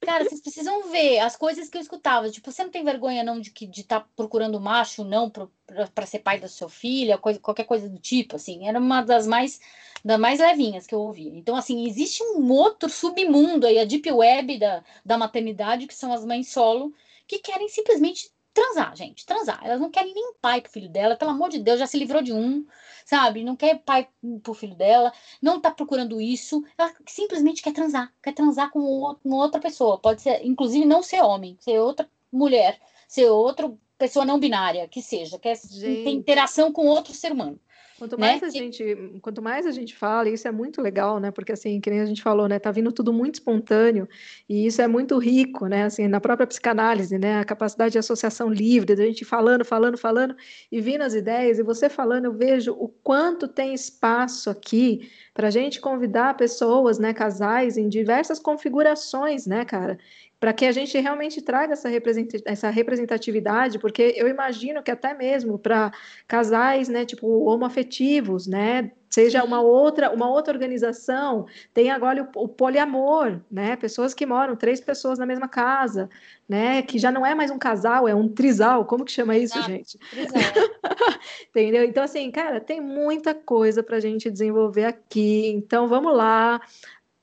[0.00, 2.30] Cara, vocês precisam ver as coisas que eu escutava.
[2.30, 6.06] Tipo, você não tem vergonha não de que de estar tá procurando macho não para
[6.06, 8.68] ser pai da sua filha, coisa, qualquer coisa do tipo, assim.
[8.68, 9.60] Era uma das mais
[10.04, 11.36] das mais levinhas que eu ouvia.
[11.36, 16.12] Então, assim, existe um outro submundo aí, a deep web da, da maternidade, que são
[16.12, 16.94] as mães solo,
[17.26, 19.60] que querem simplesmente transar, gente, transar.
[19.62, 22.22] Elas não querem nem pai pro filho dela, pelo amor de Deus, já se livrou
[22.22, 22.66] de um,
[23.04, 23.44] sabe?
[23.44, 24.08] Não quer pai
[24.42, 28.80] pro filho dela, não tá procurando isso, ela simplesmente quer transar, quer transar com
[29.22, 29.98] uma outra pessoa.
[29.98, 35.02] Pode ser, inclusive, não ser homem, ser outra mulher, ser outra pessoa não binária, que
[35.02, 37.60] seja, quer ter interação com outro ser humano.
[37.98, 38.26] Quanto né?
[38.26, 38.48] mais né?
[38.48, 41.30] a gente, quanto mais a gente fala, isso é muito legal, né?
[41.30, 42.58] Porque assim, que nem a gente falou, né?
[42.58, 44.08] Tá vindo tudo muito espontâneo
[44.48, 45.84] e isso é muito rico, né?
[45.84, 47.38] Assim, na própria psicanálise, né?
[47.38, 50.36] A capacidade de associação livre, da gente falando, falando, falando
[50.70, 51.58] e vindo as ideias.
[51.58, 56.98] E você falando, eu vejo o quanto tem espaço aqui para a gente convidar pessoas,
[56.98, 57.14] né?
[57.14, 59.98] Casais em diversas configurações, né, cara?
[60.38, 65.90] Para que a gente realmente traga essa, representatividade, porque eu imagino que até mesmo para
[66.28, 72.48] casais, né, tipo homoafetivos, né, seja uma outra uma outra organização, tem agora o, o,
[72.48, 76.10] poliamor, né, pessoas que moram três pessoas na mesma casa,
[76.46, 79.60] né, que já não é mais um casal, é um trisal, como que chama isso,
[79.62, 79.98] gente?
[81.48, 81.84] Entendeu?
[81.84, 86.60] Então assim, cara, tem muita coisa para a gente desenvolver aqui, então vamos lá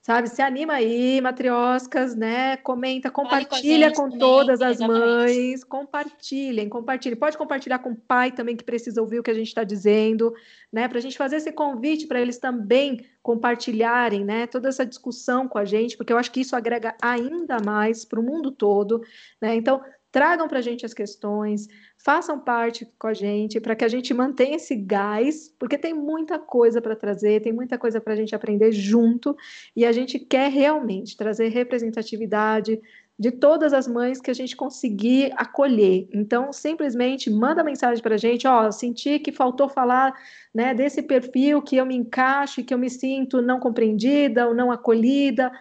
[0.04, 0.30] sabe?
[0.30, 2.58] Se anima aí, matrioscas, né?
[2.58, 5.00] Comenta, compartilha com, com todas as exatamente.
[5.00, 7.18] mães, compartilhem, compartilhem.
[7.18, 10.34] Pode compartilhar com o pai também que precisa ouvir o que a gente está dizendo,
[10.72, 10.90] né?
[10.90, 14.46] Para a gente fazer esse convite para eles também compartilharem, né?
[14.46, 18.20] Toda essa discussão com a gente, porque eu acho que isso agrega ainda mais para
[18.20, 19.02] o mundo todo,
[19.42, 19.56] né?
[19.56, 19.82] Então
[20.14, 24.14] tragam para a gente as questões, façam parte com a gente, para que a gente
[24.14, 28.36] mantenha esse gás, porque tem muita coisa para trazer, tem muita coisa para a gente
[28.36, 29.36] aprender junto,
[29.76, 32.80] e a gente quer realmente trazer representatividade
[33.18, 36.08] de todas as mães que a gente conseguir acolher.
[36.14, 40.14] Então, simplesmente manda mensagem para a gente, ó, senti que faltou falar
[40.54, 44.72] né, desse perfil que eu me encaixo, que eu me sinto não compreendida ou não
[44.72, 45.52] acolhida,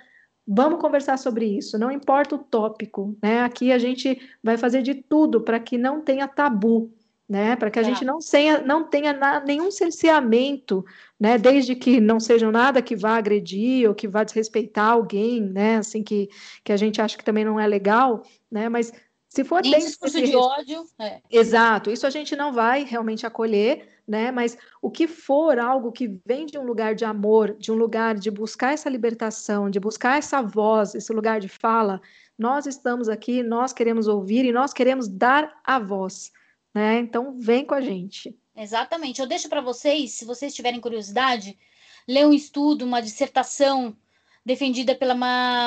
[0.47, 3.43] Vamos conversar sobre isso, não importa o tópico, né?
[3.43, 6.93] Aqui a gente vai fazer de tudo para que não tenha tabu,
[7.29, 7.55] né?
[7.55, 7.85] Para que a é.
[7.85, 10.85] gente não tenha, não tenha na, nenhum cerceamento,
[11.19, 11.39] né?
[11.39, 15.77] Desde que não seja nada que vá agredir ou que vá desrespeitar alguém, né?
[15.77, 16.29] Assim que,
[16.65, 18.69] que a gente acha que também não é legal, né?
[18.69, 18.93] Mas
[19.29, 20.85] se for Nem discurso de ódio.
[20.99, 21.21] É.
[21.31, 24.31] Exato, isso a gente não vai realmente acolher, né?
[24.31, 28.15] Mas o que for algo que vem de um lugar de amor, de um lugar
[28.15, 32.01] de buscar essa libertação, de buscar essa voz, esse lugar de fala,
[32.39, 36.33] nós estamos aqui, nós queremos ouvir e nós queremos dar a voz,
[36.75, 36.99] né?
[36.99, 38.37] Então vem com a gente.
[38.57, 39.21] Exatamente.
[39.21, 41.59] Eu deixo para vocês, se vocês tiverem curiosidade,
[42.07, 43.97] ler um estudo, uma dissertação
[44.45, 45.15] defendida pela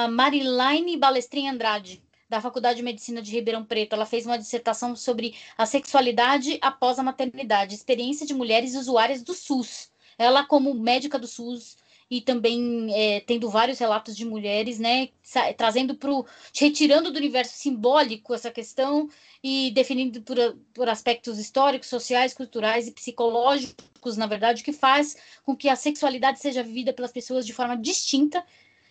[0.07, 2.04] Marilaine Balestrin Andrade
[2.35, 3.93] da Faculdade de Medicina de Ribeirão Preto.
[3.93, 9.33] Ela fez uma dissertação sobre a sexualidade após a maternidade, experiência de mulheres usuárias do
[9.33, 9.89] SUS.
[10.17, 11.77] Ela, como médica do SUS,
[12.11, 15.09] e também é, tendo vários relatos de mulheres, né,
[15.57, 16.11] trazendo para
[16.53, 19.09] retirando do universo simbólico essa questão
[19.43, 20.37] e definindo por,
[20.73, 25.75] por aspectos históricos, sociais, culturais e psicológicos, na verdade, o que faz com que a
[25.75, 28.45] sexualidade seja vivida pelas pessoas de forma distinta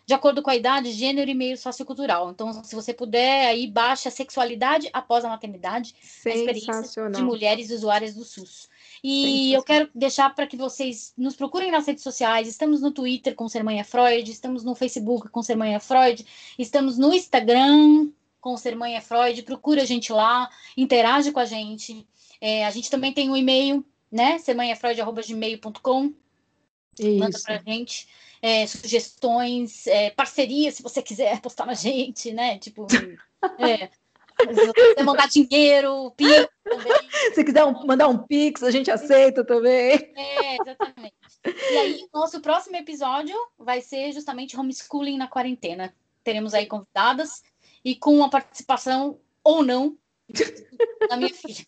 [0.06, 2.30] de acordo com a idade, gênero e meio sociocultural.
[2.30, 5.94] Então, se você puder, aí baixa a sexualidade após a maternidade,
[6.26, 8.68] a experiência de mulheres usuárias do SUS.
[9.02, 12.48] E eu quero deixar para que vocês nos procurem nas redes sociais.
[12.48, 15.78] Estamos no Twitter com Ser Mãe é Freud, estamos no Facebook com Ser Mãe é
[15.78, 16.24] Freud,
[16.58, 18.08] estamos no Instagram
[18.40, 19.42] com Ser Mãe é Freud.
[19.42, 22.06] Procura a gente lá, interage com a gente.
[22.40, 24.38] É, a gente também tem um e-mail, né?
[24.38, 26.12] sermãefreud.gmail.com.
[27.18, 28.06] Manda para a gente
[28.44, 32.58] é, sugestões, é, parcerias, se você quiser postar na gente, né?
[32.58, 32.86] Tipo,
[33.58, 36.92] é, se você mandar dinheiro, pix também.
[37.32, 40.12] Se quiser um, mandar um pix, a gente aceita também.
[40.14, 41.14] É, exatamente.
[41.46, 45.94] E aí, nosso próximo episódio vai ser justamente homeschooling na quarentena.
[46.22, 47.42] Teremos aí convidadas
[47.82, 49.96] e com a participação ou não
[51.08, 51.64] da minha filha.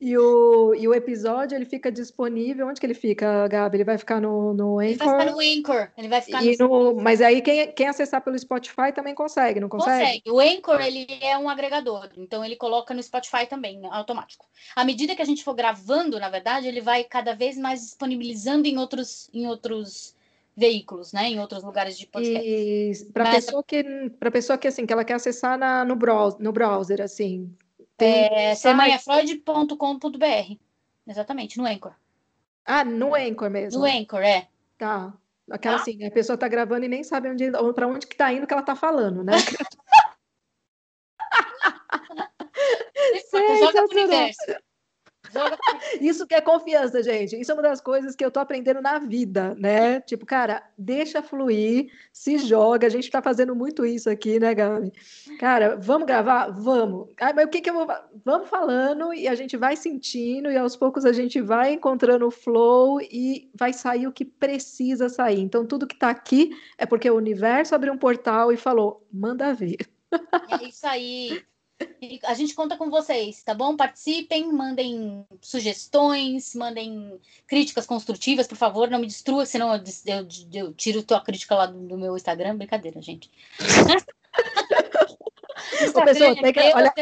[0.00, 2.68] E o, e o episódio ele fica disponível.
[2.68, 3.76] Onde que ele fica, Gabi?
[3.76, 4.86] Ele vai ficar no, no Anchor?
[4.86, 5.92] Ele vai ficar no Anchor.
[5.96, 6.94] Ele vai ficar no...
[6.94, 7.02] no...
[7.02, 10.04] Mas aí quem, quem acessar pelo Spotify também consegue, não consegue?
[10.04, 10.30] Consegue.
[10.30, 14.46] O Anchor ele é um agregador, então ele coloca no Spotify também, automático.
[14.74, 18.68] À medida que a gente for gravando, na verdade, ele vai cada vez mais disponibilizando
[18.68, 20.14] em outros, em outros
[20.56, 23.12] veículos, né, em outros lugares de podcast.
[23.12, 23.44] Para Mas...
[23.44, 27.00] pessoa que para pessoa que assim que ela quer acessar na, no browser, no browser
[27.00, 27.54] assim,
[27.96, 30.56] tem é, semanhafreud.com.br.
[31.06, 31.94] Exatamente, no Anchor.
[32.64, 33.80] Ah, no Anchor mesmo.
[33.80, 34.48] No Anchor, é.
[34.78, 35.12] Tá.
[35.50, 38.46] Aquela assim, a pessoa tá gravando e nem sabe onde, para onde que tá indo
[38.46, 39.34] que ela tá falando, né?
[43.60, 44.56] Joga pro universo.
[46.00, 47.38] Isso que é confiança, gente.
[47.38, 50.00] Isso é uma das coisas que eu tô aprendendo na vida, né?
[50.00, 52.86] Tipo, cara, deixa fluir, se joga.
[52.86, 54.92] A gente tá fazendo muito isso aqui, né, Gabi?
[55.38, 56.50] Cara, vamos gravar?
[56.50, 57.08] Vamos.
[57.20, 57.86] Ah, mas o que que eu vou.
[58.24, 62.30] Vamos falando e a gente vai sentindo, e aos poucos a gente vai encontrando o
[62.30, 65.40] flow e vai sair o que precisa sair.
[65.40, 69.52] Então, tudo que tá aqui é porque o universo abriu um portal e falou: manda
[69.52, 69.76] ver.
[70.48, 71.42] É isso aí.
[72.24, 73.76] A gente conta com vocês, tá bom?
[73.76, 80.74] Participem, mandem sugestões, mandem críticas construtivas, por favor, não me destrua, senão eu, eu, eu
[80.74, 82.56] tiro tua crítica lá do, do meu Instagram.
[82.56, 83.30] Brincadeira, gente.
[86.04, 86.92] Pessoa, tem que, olha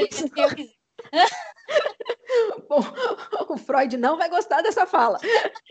[2.68, 5.18] o, o Freud não vai gostar dessa fala.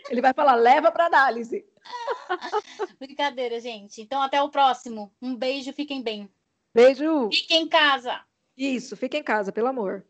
[0.10, 1.66] Ele vai falar, leva para análise.
[3.00, 4.02] Brincadeira, gente.
[4.02, 5.14] Então, até o próximo.
[5.22, 6.30] Um beijo, fiquem bem.
[6.74, 7.30] Beijo.
[7.32, 8.22] Fiquem em casa.
[8.62, 10.06] Isso, fique em casa, pelo amor.